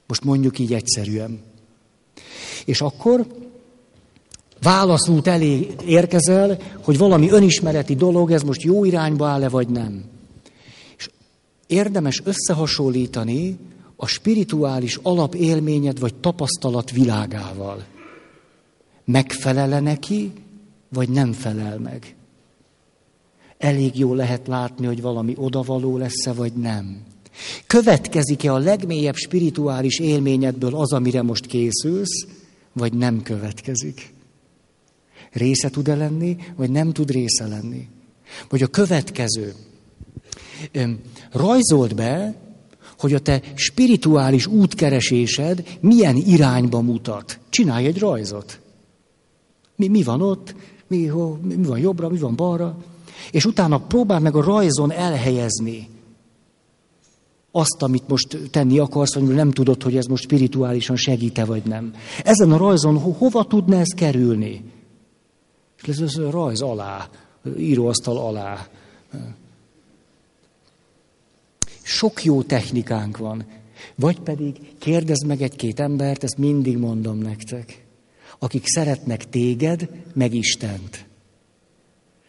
[0.07, 1.41] Most mondjuk így egyszerűen.
[2.65, 3.27] És akkor
[4.61, 10.03] válaszút elé érkezel, hogy valami önismereti dolog, ez most jó irányba áll-e, vagy nem.
[10.97, 11.09] És
[11.67, 13.57] érdemes összehasonlítani
[13.95, 17.85] a spirituális alapélményed vagy tapasztalat világával.
[19.05, 20.31] Megfelele neki,
[20.89, 22.15] vagy nem felel meg?
[23.57, 27.03] Elég jó lehet látni, hogy valami odavaló lesz-e, vagy nem.
[27.67, 32.25] Következik-e a legmélyebb spirituális élményedből az, amire most készülsz,
[32.73, 34.15] vagy nem következik?
[35.37, 37.87] Része tud-e lenni, vagy nem tud része lenni?
[38.49, 39.53] Vagy a következő.
[41.31, 42.35] Rajzold be,
[42.97, 47.39] hogy a te spirituális útkeresésed milyen irányba mutat.
[47.49, 48.59] Csinálj egy rajzot.
[49.75, 50.55] Mi, mi van ott,
[50.87, 52.77] mi, ho, mi van jobbra, mi van balra,
[53.31, 55.89] és utána próbál meg a rajzon elhelyezni
[57.51, 61.93] azt, amit most tenni akarsz, vagy nem tudod, hogy ez most spirituálisan segíte, vagy nem.
[62.23, 64.63] Ezen a rajzon ho- hova tudna ez kerülni?
[65.81, 67.09] És ez az rajz alá,
[67.57, 68.67] íróasztal alá.
[71.81, 73.45] Sok jó technikánk van.
[73.95, 77.85] Vagy pedig kérdezd meg egy-két embert, ezt mindig mondom nektek,
[78.39, 81.05] akik szeretnek téged, meg Istent.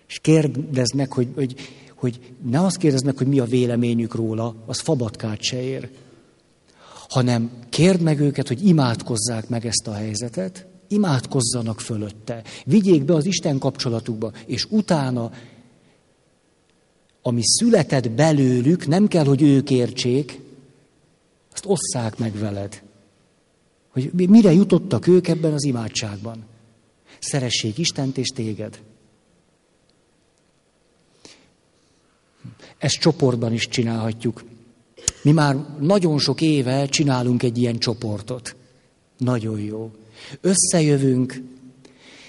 [0.08, 1.54] És kérdezd meg, hogy, hogy,
[1.94, 5.90] hogy ne azt kérdezd meg, hogy mi a véleményük róla, az fabatkát se ér,
[7.08, 13.24] hanem kérd meg őket, hogy imádkozzák meg ezt a helyzetet, imádkozzanak fölötte, vigyék be az
[13.24, 15.32] Isten kapcsolatukba, és utána,
[17.22, 20.40] ami született belőlük, nem kell, hogy ők értsék,
[21.52, 22.82] azt osszák meg veled.
[23.88, 26.44] Hogy mire jutottak ők ebben az imádságban.
[27.18, 28.80] Szeressék Istent és téged.
[32.78, 34.44] Ezt csoportban is csinálhatjuk.
[35.22, 38.56] Mi már nagyon sok éve csinálunk egy ilyen csoportot.
[39.18, 39.90] Nagyon jó.
[40.40, 41.42] Összejövünk,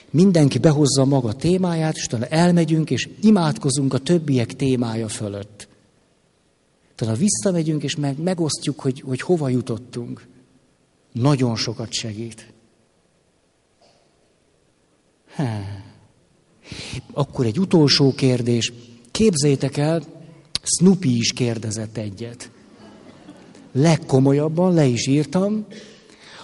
[0.09, 5.67] mindenki behozza maga témáját, és utána elmegyünk, és imádkozunk a többiek témája fölött.
[6.95, 10.27] Tehát visszamegyünk, és meg, megosztjuk, hogy, hogy hova jutottunk.
[11.11, 12.53] Nagyon sokat segít.
[15.33, 15.83] Há.
[17.13, 18.73] Akkor egy utolsó kérdés.
[19.11, 20.03] Képzétek el,
[20.63, 22.51] Snoopy is kérdezett egyet.
[23.71, 25.65] Legkomolyabban le is írtam.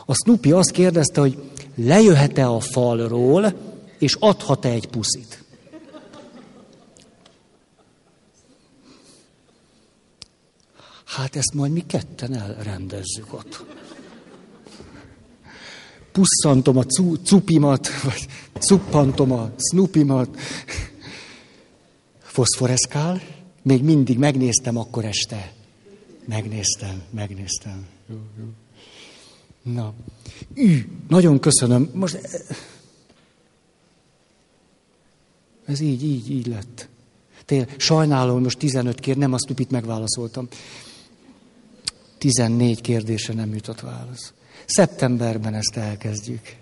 [0.05, 3.53] A Snoopy azt kérdezte, hogy lejöhet-e a falról,
[3.99, 5.43] és adhat-e egy puszit.
[11.05, 13.65] Hát ezt majd mi ketten elrendezzük ott.
[16.11, 18.27] Pusszantom a cu- cupimat, vagy
[18.59, 20.37] cuppantom a snoopimat.
[22.19, 23.21] Foszforeszkál.
[23.61, 25.53] Még mindig megnéztem akkor este.
[26.25, 27.85] Megnéztem, megnéztem.
[28.09, 28.45] Jó, jó.
[29.73, 29.93] Na,
[30.55, 31.89] ű, nagyon köszönöm.
[31.93, 32.19] Most
[35.65, 36.87] ez így, így, így lett.
[37.45, 40.47] Tényleg, sajnálom, most 15 kér, nem azt itt megválaszoltam.
[42.17, 44.33] 14 kérdésre nem jutott válasz.
[44.65, 46.55] Szeptemberben ezt elkezdjük.